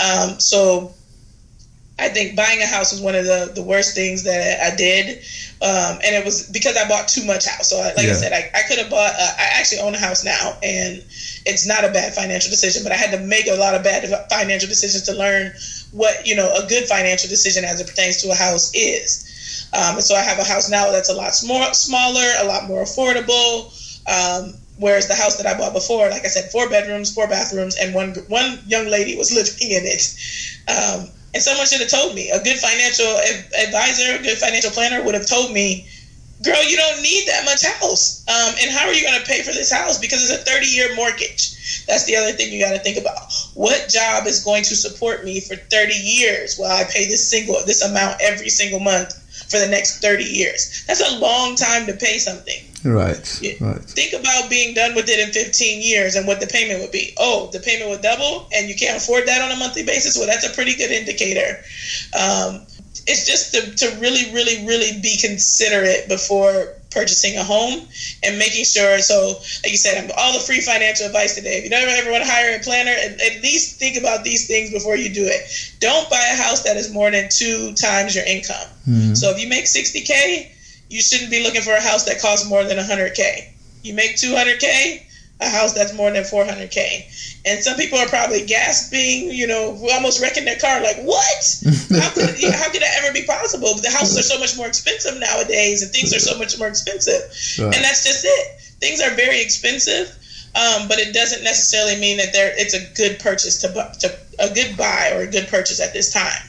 [0.00, 0.94] Um, so
[1.98, 5.18] I think buying a house was one of the, the worst things that I did.
[5.62, 7.70] Um, and it was because I bought too much house.
[7.70, 8.12] So, like yeah.
[8.12, 11.02] I said, I, I could have bought, uh, I actually own a house now, and
[11.48, 14.04] it's not a bad financial decision, but I had to make a lot of bad
[14.28, 15.52] financial decisions to learn
[15.92, 19.68] what, you know, a good financial decision as it pertains to a house is.
[19.72, 22.68] Um, and so I have a house now that's a lot small, smaller, a lot
[22.68, 23.72] more affordable.
[24.06, 27.76] Um, whereas the house that I bought before, like I said, four bedrooms, four bathrooms,
[27.76, 30.04] and one one young lady was living in it.
[30.68, 32.30] Um, and someone should have told me.
[32.30, 33.06] A good financial
[33.58, 35.86] advisor, a good financial planner would have told me,
[36.42, 38.22] "Girl, you don't need that much house.
[38.28, 39.98] Um, and how are you going to pay for this house?
[39.98, 43.32] Because it's a 30 year mortgage." That's the other thing you got to think about.
[43.54, 47.62] What job is going to support me for 30 years while I pay this single
[47.64, 49.14] this amount every single month
[49.50, 50.84] for the next 30 years?
[50.86, 52.62] That's a long time to pay something.
[52.84, 53.40] Right.
[53.60, 53.80] Right.
[53.82, 57.14] Think about being done with it in 15 years and what the payment would be.
[57.18, 60.16] Oh, the payment would double and you can't afford that on a monthly basis?
[60.16, 61.62] Well, that's a pretty good indicator.
[62.14, 62.66] Um,
[63.06, 67.86] it's just to, to really, really, really be considerate before purchasing a home
[68.24, 68.98] and making sure.
[68.98, 71.58] So, like you said, all the free financial advice today.
[71.58, 74.46] If you never ever want to hire a planner, at, at least think about these
[74.46, 75.76] things before you do it.
[75.78, 78.68] Don't buy a house that is more than two times your income.
[78.88, 79.14] Mm-hmm.
[79.14, 80.55] So, if you make 60K,
[80.88, 83.48] you shouldn't be looking for a house that costs more than 100K.
[83.82, 85.02] You make 200K,
[85.40, 87.42] a house that's more than 400K.
[87.44, 90.80] And some people are probably gasping, you know, almost wrecking their car.
[90.80, 91.62] Like, what?
[92.00, 93.74] How could, how could that ever be possible?
[93.74, 97.22] The houses are so much more expensive nowadays, and things are so much more expensive.
[97.58, 97.74] Right.
[97.74, 98.60] And that's just it.
[98.80, 100.08] Things are very expensive,
[100.54, 103.68] um, but it doesn't necessarily mean that they it's a good purchase to,
[104.00, 106.45] to a good buy or a good purchase at this time.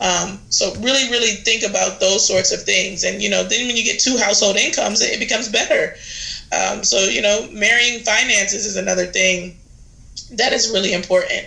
[0.00, 3.04] Um, so really, really think about those sorts of things.
[3.04, 5.94] And you know, then when you get two household incomes, it becomes better.
[6.52, 9.56] Um, so you know, marrying finances is another thing
[10.32, 11.46] that is really important.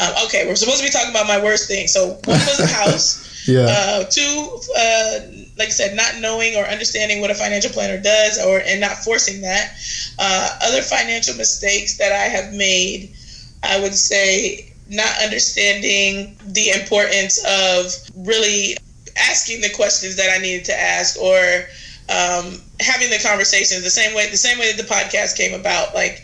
[0.00, 1.86] Um, okay, we're supposed to be talking about my worst thing.
[1.86, 3.46] So one was a house.
[3.48, 3.66] yeah.
[3.68, 5.18] Uh, two, uh,
[5.58, 8.98] like I said, not knowing or understanding what a financial planner does, or and not
[8.98, 9.74] forcing that.
[10.18, 13.14] Uh, other financial mistakes that I have made,
[13.62, 17.92] I would say not understanding the importance of
[18.26, 18.76] really
[19.16, 21.64] asking the questions that I needed to ask or
[22.08, 25.94] um, having the conversations the same way the same way that the podcast came about.
[25.94, 26.22] Like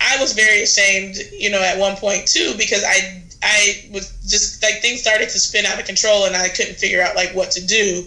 [0.00, 4.62] I was very ashamed you know at one point too because I I was just
[4.62, 7.50] like things started to spin out of control and I couldn't figure out like what
[7.52, 8.06] to do.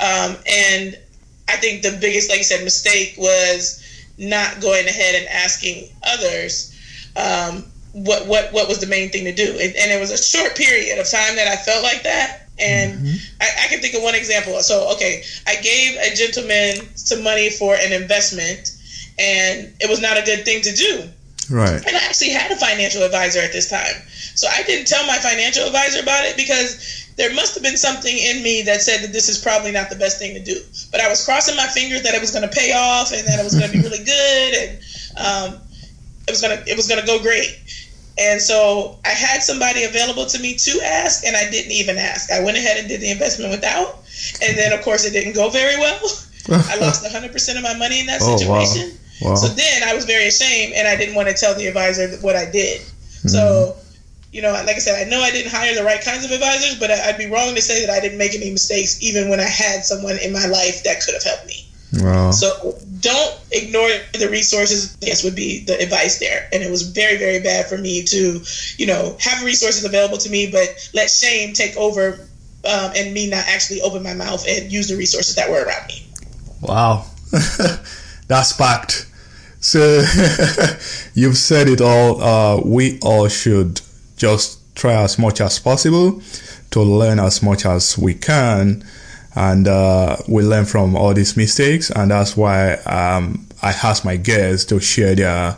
[0.00, 0.98] Um, and
[1.48, 3.78] I think the biggest like you said mistake was
[4.18, 6.76] not going ahead and asking others.
[7.14, 9.52] Um, what what what was the main thing to do.
[9.52, 12.48] And, and, it was a short period of time that i felt like that.
[12.58, 13.16] And mm-hmm.
[13.40, 14.60] I, I, can think of one example.
[14.60, 18.76] So okay i gave a gentleman some money for an investment
[19.18, 21.08] and it was not a good thing to do.
[21.50, 21.84] Right.
[21.86, 23.94] And i actually had a financial advisor at this time.
[24.34, 28.16] So i didn't tell my financial advisor about it because there must have been something
[28.16, 30.58] in me that said that this is probably not the best thing to do.
[30.90, 33.38] But i was crossing my fingers that it was going to pay off and that
[33.38, 34.78] it was going to be really good and
[35.20, 35.60] um,
[36.26, 37.58] it was gonna it was gonna go great
[38.18, 42.30] and so I had somebody available to me to ask, and I didn't even ask.
[42.30, 44.00] I went ahead and did the investment without.
[44.42, 45.98] And then, of course, it didn't go very well.
[46.50, 48.90] I lost 100% of my money in that oh, situation.
[49.22, 49.30] Wow.
[49.30, 49.34] Wow.
[49.36, 52.36] So then I was very ashamed, and I didn't want to tell the advisor what
[52.36, 52.80] I did.
[52.80, 53.28] Mm-hmm.
[53.28, 53.76] So,
[54.32, 56.78] you know, like I said, I know I didn't hire the right kinds of advisors,
[56.78, 59.48] but I'd be wrong to say that I didn't make any mistakes, even when I
[59.48, 61.66] had someone in my life that could have helped me.
[61.94, 62.30] Wow.
[62.30, 64.96] So don't ignore the resources.
[65.00, 66.48] Yes, would be the advice there.
[66.52, 68.42] And it was very, very bad for me to,
[68.78, 72.14] you know, have resources available to me, but let shame take over
[72.64, 75.86] um, and me not actually open my mouth and use the resources that were around
[75.88, 76.06] me.
[76.60, 77.06] Wow,
[78.28, 79.06] that's packed.
[79.60, 79.80] So
[81.14, 82.22] you've said it all.
[82.22, 83.80] Uh, we all should
[84.16, 86.22] just try as much as possible
[86.70, 88.84] to learn as much as we can
[89.34, 91.90] and uh, we learn from all these mistakes.
[91.90, 95.56] And that's why um, i ask my guests to share their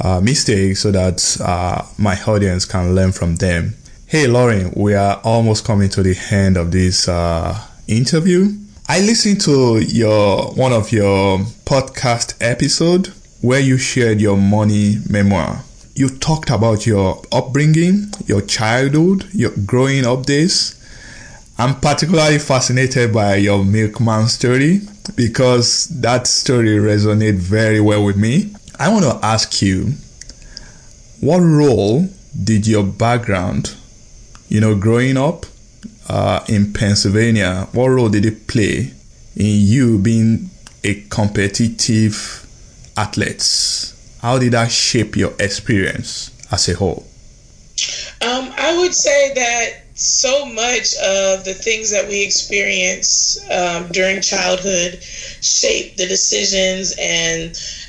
[0.00, 3.74] uh, mistakes so that uh, my audience can learn from them.
[4.06, 7.58] Hey lauryn we are almost coming to the end of this uh,
[7.88, 8.52] interview.
[8.88, 15.62] I listened to your one of your podcast episode where you shared your money memoir.
[15.94, 20.75] You talked about your upbringing your childhood your growing up days
[21.58, 24.82] I'm particularly fascinated by your milkman story
[25.14, 28.54] because that story resonated very well with me.
[28.78, 29.94] I want to ask you
[31.20, 32.10] what role
[32.44, 33.74] did your background,
[34.50, 35.46] you know, growing up
[36.10, 38.92] uh, in Pennsylvania, what role did it play
[39.34, 40.50] in you being
[40.84, 42.46] a competitive
[42.98, 43.94] athlete?
[44.20, 47.06] How did that shape your experience as a whole?
[48.20, 54.20] Um, I would say that so much of the things that we experience um, during
[54.20, 57.48] childhood shape the decisions and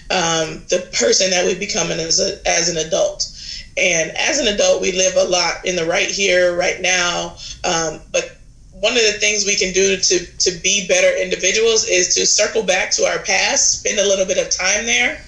[0.10, 3.34] um, the person that we become as, a, as an adult.
[3.76, 7.36] And as an adult, we live a lot in the right here, right now.
[7.64, 8.38] Um, but
[8.72, 12.64] one of the things we can do to, to be better individuals is to circle
[12.64, 15.20] back to our past, spend a little bit of time there,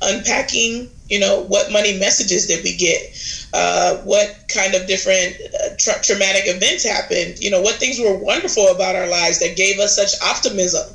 [0.00, 3.14] unpacking, you know, what money messages did we get?
[3.52, 7.38] Uh, what kind of different uh, tra- traumatic events happened?
[7.38, 10.88] You know, what things were wonderful about our lives that gave us such optimism?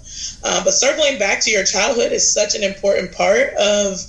[0.43, 3.99] Uh, but circling back to your childhood is such an important part of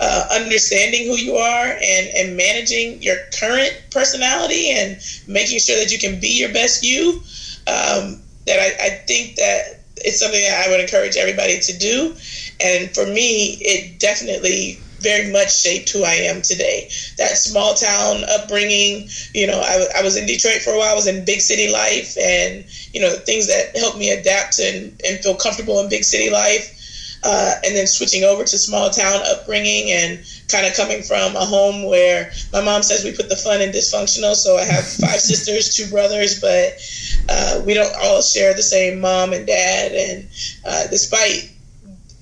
[0.00, 5.92] uh, understanding who you are and, and managing your current personality and making sure that
[5.92, 7.20] you can be your best you.
[7.66, 12.14] Um, that I, I think that it's something that I would encourage everybody to do.
[12.60, 16.90] And for me, it definitely very much shaped who I am today.
[17.18, 20.94] That small town upbringing, you know, I, I was in Detroit for a while, I
[20.94, 25.00] was in big city life, and, you know, the things that helped me adapt and,
[25.06, 26.76] and feel comfortable in big city life
[27.22, 31.44] uh, and then switching over to small town upbringing and kind of coming from a
[31.44, 34.34] home where my mom says we put the fun in dysfunctional.
[34.34, 36.80] So I have five sisters, two brothers, but
[37.28, 39.92] uh, we don't all share the same mom and dad.
[39.92, 40.28] And
[40.64, 41.52] uh, despite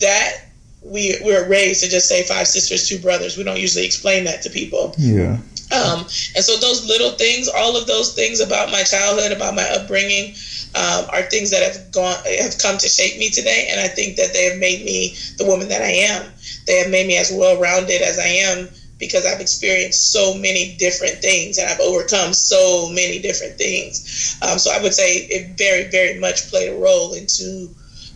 [0.01, 0.48] that,
[0.89, 3.37] we we're raised to just say five sisters, two brothers.
[3.37, 4.95] We don't usually explain that to people.
[4.99, 5.39] Yeah.
[5.71, 6.01] Um,
[6.35, 10.35] and so those little things, all of those things about my childhood, about my upbringing,
[10.75, 14.17] um, are things that have gone have come to shape me today, and I think
[14.17, 16.33] that they have made me the woman that I am.
[16.67, 18.69] They have made me as well rounded as I am
[18.99, 24.37] because I've experienced so many different things and I've overcome so many different things.
[24.43, 27.69] Um, so I would say it very, very much played a role into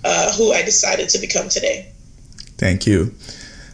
[0.05, 1.92] uh, who I decided to become today.
[2.63, 3.13] Thank you.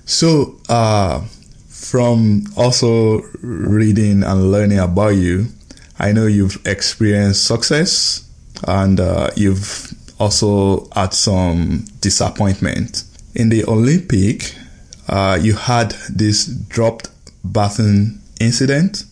[0.06, 1.20] So, uh,
[1.68, 5.48] from also reading and learning about you,
[5.98, 8.26] I know you've experienced success
[8.66, 13.04] and uh, you've also had some disappointment.
[13.34, 14.54] In the Olympic,
[15.06, 17.10] uh, you had this dropped
[17.44, 19.04] baton incident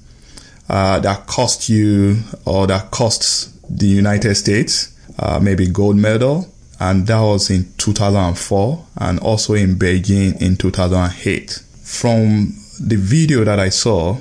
[0.71, 6.49] uh, that cost you or that costs the United States uh, maybe gold medal,
[6.79, 11.63] and that was in 2004 and also in Beijing in 2008.
[11.83, 14.19] From the video that I saw,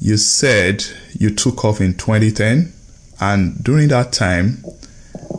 [0.00, 0.84] you said
[1.18, 2.72] you took off in 2010
[3.20, 4.64] and during that time,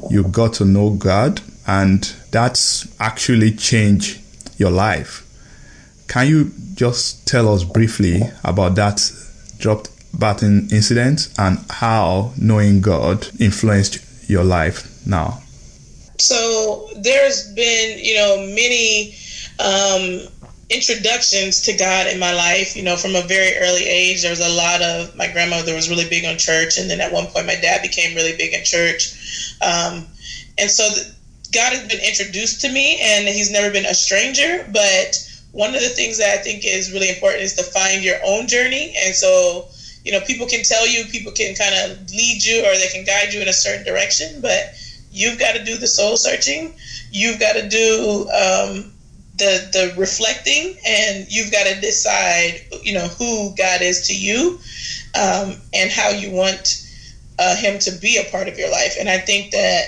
[0.10, 4.22] you got to know God, and that's actually changed
[4.58, 5.22] your life.
[6.08, 9.12] Can you just tell us briefly about that
[9.58, 14.00] dropped baton incident and how knowing God influenced
[14.30, 15.42] your life now?
[16.18, 19.16] So there's been, you know, many
[19.60, 20.28] um,
[20.70, 22.76] introductions to God in my life.
[22.76, 25.90] You know, from a very early age, there was a lot of my grandmother was
[25.90, 28.64] really big on church, and then at one point, my dad became really big in
[28.64, 29.56] church.
[29.62, 30.08] Um,
[30.58, 30.88] and so,
[31.52, 34.68] God has been introduced to me, and He's never been a stranger.
[34.72, 35.20] But
[35.52, 38.48] one of the things that I think is really important is to find your own
[38.48, 38.94] journey.
[39.06, 39.68] And so,
[40.04, 43.06] you know, people can tell you, people can kind of lead you, or they can
[43.06, 44.76] guide you in a certain direction, but
[45.16, 46.74] you've got to do the soul searching.
[47.10, 48.92] You've got to do um,
[49.38, 54.60] the the reflecting, and you've got to decide, you know, who God is to you,
[55.16, 56.86] um, and how you want
[57.40, 58.98] uh, Him to be a part of your life.
[59.00, 59.86] And I think that.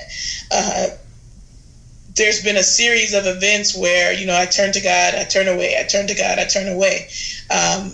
[0.52, 0.88] Uh,
[2.16, 5.48] there's been a series of events where you know I turn to God, I turn
[5.48, 7.06] away, I turn to God, I turn away,
[7.52, 7.92] um,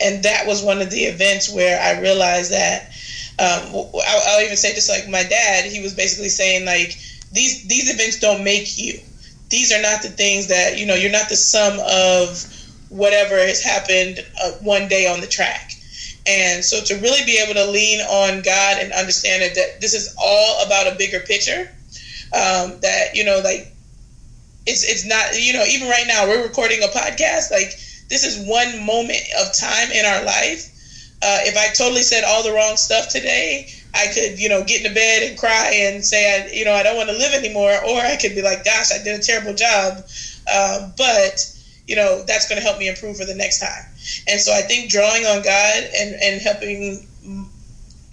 [0.00, 2.91] and that was one of the events where I realized that.
[3.38, 6.96] Um, I'll, I'll, even say just like my dad, he was basically saying like
[7.32, 9.00] these these events don't make you.
[9.48, 12.44] These are not the things that you know you're not the sum of
[12.90, 15.72] whatever has happened uh, one day on the track.
[16.26, 20.14] And so to really be able to lean on god and understand that this is
[20.22, 21.68] all about a bigger picture
[22.32, 23.72] um, that you know like
[24.66, 27.72] it's it's not you know even right now we're recording a podcast like
[28.08, 30.71] this is one moment of time in our life
[31.22, 34.80] uh, if i totally said all the wrong stuff today I could, you know, get
[34.82, 37.72] into bed and cry and say, I, you know, I don't want to live anymore,
[37.84, 39.98] or I could be like, gosh, I did a terrible job,
[40.48, 41.46] um, but
[41.86, 43.84] you know, that's going to help me improve for the next time.
[44.26, 47.06] And so I think drawing on God and and helping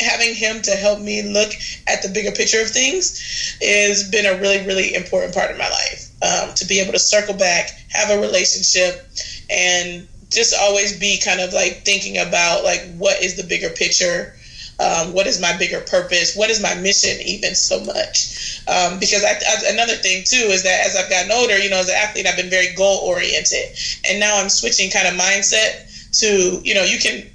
[0.02, 1.52] having him to help me look
[1.88, 5.70] at the bigger picture of things has been a really really important part of my
[5.70, 9.08] life um, to be able to circle back have a relationship
[9.50, 14.34] and just always be kind of like thinking about like what is the bigger picture
[14.80, 16.36] um, what is my bigger purpose?
[16.36, 18.62] What is my mission, even so much?
[18.68, 21.80] Um, because I, I, another thing too is that as I've gotten older, you know,
[21.80, 23.76] as an athlete, I've been very goal oriented,
[24.08, 25.84] and now I'm switching kind of mindset
[26.20, 27.30] to, you know, you can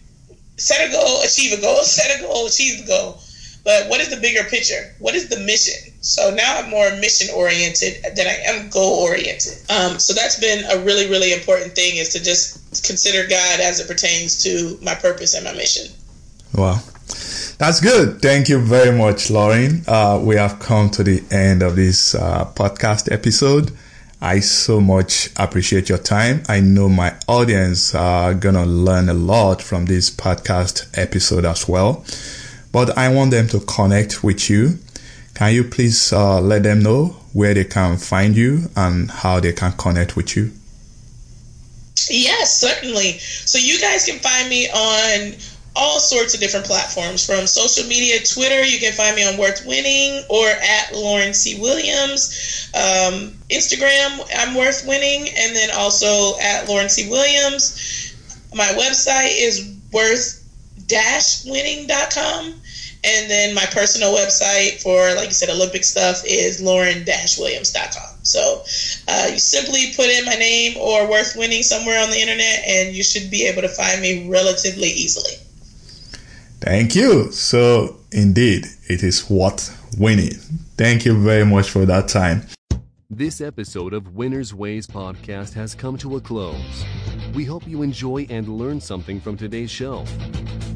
[0.57, 3.19] set a goal, achieve a goal, set a goal, achieve the goal.
[3.65, 4.95] But what is the bigger picture?
[4.99, 5.93] What is the mission?
[6.03, 9.55] So now I'm more mission oriented than I am goal oriented.
[9.71, 13.81] Um, so that's been a really, really important thing is to just consider God as
[13.81, 15.91] it pertains to my purpose and my mission.
[16.53, 16.81] Wow.
[17.57, 18.21] That's good.
[18.21, 19.87] Thank you very much, Lauryn.
[19.89, 23.73] Uh, we have come to the end of this uh, podcast episode.
[24.21, 26.43] I so much appreciate your time.
[26.49, 32.05] I know my audience are gonna learn a lot from this podcast episode as well.
[32.75, 34.81] But I want them to connect with you.
[35.35, 39.53] Can you please uh, let them know where they can find you and how they
[39.53, 40.51] can connect with you?
[42.11, 43.19] Yes, certainly.
[43.19, 45.35] So you guys can find me on
[45.77, 48.65] all sorts of different platforms from social media, Twitter.
[48.65, 51.61] You can find me on Worth Winning or at Lauryn C.
[51.61, 52.73] Williams.
[52.75, 57.09] Um, Instagram, I'm Worth Winning, and then also at Lauryn C.
[57.09, 58.17] Williams.
[58.53, 62.55] My website is worth-winning.com.
[63.05, 68.19] And then my personal website for, like you said, Olympic stuff is lauryn-williams.com.
[68.23, 68.63] So
[69.09, 72.95] uh, you simply put in my name or Worth Winning somewhere on the internet, and
[72.97, 75.35] you should be able to find me relatively easily.
[76.61, 77.31] Thank you.
[77.31, 80.35] So, indeed, it is worth winning.
[80.79, 82.47] Thank you very much for that time.
[83.11, 86.85] This episode of Winner's Ways podcast has come to a close.
[87.35, 90.05] We hope you enjoy and learn something from today's show.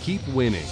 [0.00, 0.64] keep winning.